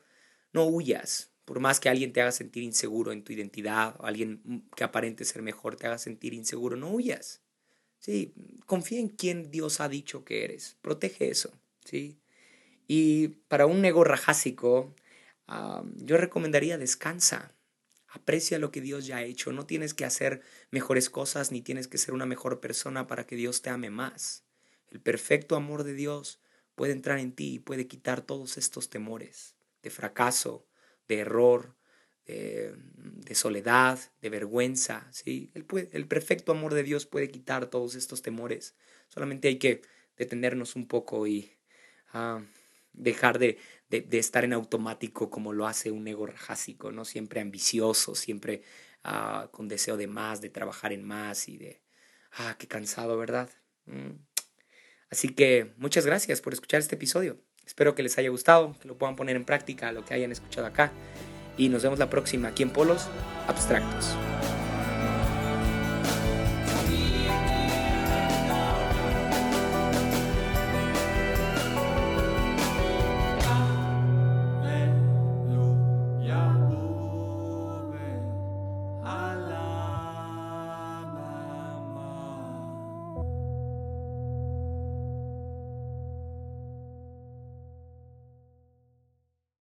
no 0.51 0.65
huyas, 0.65 1.32
por 1.45 1.59
más 1.59 1.79
que 1.79 1.89
alguien 1.89 2.13
te 2.13 2.21
haga 2.21 2.31
sentir 2.31 2.63
inseguro 2.63 3.11
en 3.11 3.23
tu 3.23 3.33
identidad 3.33 3.95
o 3.99 4.05
alguien 4.05 4.63
que 4.75 4.83
aparente 4.83 5.25
ser 5.25 5.41
mejor 5.41 5.75
te 5.75 5.87
haga 5.87 5.97
sentir 5.97 6.33
inseguro, 6.33 6.75
no 6.75 6.89
huyas. 6.91 7.41
Sí, 7.99 8.33
confía 8.65 8.99
en 8.99 9.09
quien 9.09 9.51
Dios 9.51 9.79
ha 9.79 9.87
dicho 9.87 10.25
que 10.25 10.43
eres. 10.43 10.77
Protege 10.81 11.29
eso, 11.29 11.51
¿sí? 11.85 12.17
Y 12.87 13.29
para 13.47 13.65
un 13.65 13.83
ego 13.85 14.03
rajásico, 14.03 14.93
yo 15.95 16.17
recomendaría 16.17 16.77
descansa. 16.77 17.53
Aprecia 18.07 18.59
lo 18.59 18.71
que 18.71 18.81
Dios 18.81 19.07
ya 19.07 19.17
ha 19.17 19.23
hecho. 19.23 19.51
No 19.51 19.65
tienes 19.65 19.93
que 19.93 20.05
hacer 20.05 20.41
mejores 20.69 21.09
cosas 21.09 21.51
ni 21.51 21.61
tienes 21.61 21.87
que 21.87 21.97
ser 21.97 22.13
una 22.13 22.25
mejor 22.25 22.59
persona 22.59 23.07
para 23.07 23.25
que 23.25 23.35
Dios 23.35 23.61
te 23.61 23.69
ame 23.69 23.89
más. 23.89 24.43
El 24.91 24.99
perfecto 24.99 25.55
amor 25.55 25.83
de 25.83 25.93
Dios 25.93 26.39
puede 26.75 26.91
entrar 26.91 27.19
en 27.19 27.31
ti 27.31 27.55
y 27.55 27.59
puede 27.59 27.87
quitar 27.87 28.21
todos 28.21 28.57
estos 28.57 28.89
temores 28.89 29.55
de 29.81 29.89
fracaso, 29.89 30.65
de 31.07 31.19
error, 31.19 31.75
de, 32.25 33.35
soledad, 33.35 33.99
de 34.21 34.29
vergüenza. 34.29 35.07
¿sí? 35.11 35.51
El, 35.53 35.65
el, 35.91 36.07
perfecto 36.07 36.51
amor 36.51 36.73
de 36.73 36.83
Dios 36.83 37.05
puede 37.05 37.29
quitar 37.29 37.67
todos 37.67 37.95
estos 37.95 38.21
temores. 38.21 38.75
Solamente 39.09 39.47
hay 39.47 39.57
que 39.57 39.81
detenernos 40.17 40.75
un 40.75 40.87
poco 40.87 41.27
y 41.27 41.51
ah, 42.13 42.41
dejar 42.93 43.39
de, 43.39 43.57
de, 43.89 44.19
estar 44.19 44.43
en 44.43 44.53
automático 44.53 45.29
como 45.29 45.53
lo 45.53 45.67
hace 45.67 45.91
un 45.91 46.07
ego 46.07 46.25
rajásico, 46.25 46.91
¿no? 46.91 47.05
siempre 47.05 47.41
ambicioso, 47.41 48.15
siempre 48.15 48.63
ah, 49.03 49.49
con 49.51 49.67
deseo 49.67 49.97
de 49.97 50.07
más, 50.07 50.41
de 50.41 50.49
trabajar 50.49 50.93
en 50.93 51.03
más 51.03 51.47
y 51.49 51.57
de, 51.57 51.81
ah, 52.31 52.55
qué 52.57 52.67
cansado, 52.67 53.17
¿verdad? 53.17 53.49
Mm. 53.85 54.11
Así 55.09 55.29
que 55.29 55.73
muchas 55.77 56.05
gracias 56.05 56.41
por 56.41 56.53
escuchar 56.53 56.79
este 56.79 56.95
episodio. 56.95 57.39
Espero 57.65 57.95
que 57.95 58.03
les 58.03 58.17
haya 58.17 58.29
gustado, 58.29 58.75
que 58.81 58.87
lo 58.87 58.97
puedan 58.97 59.15
poner 59.15 59.35
en 59.35 59.45
práctica 59.45 59.91
lo 59.91 60.05
que 60.05 60.13
hayan 60.13 60.31
escuchado 60.31 60.67
acá. 60.67 60.91
Y 61.57 61.69
nos 61.69 61.83
vemos 61.83 61.99
la 61.99 62.09
próxima 62.09 62.49
aquí 62.49 62.63
en 62.63 62.71
Polos 62.71 63.07
Abstractos. 63.47 64.15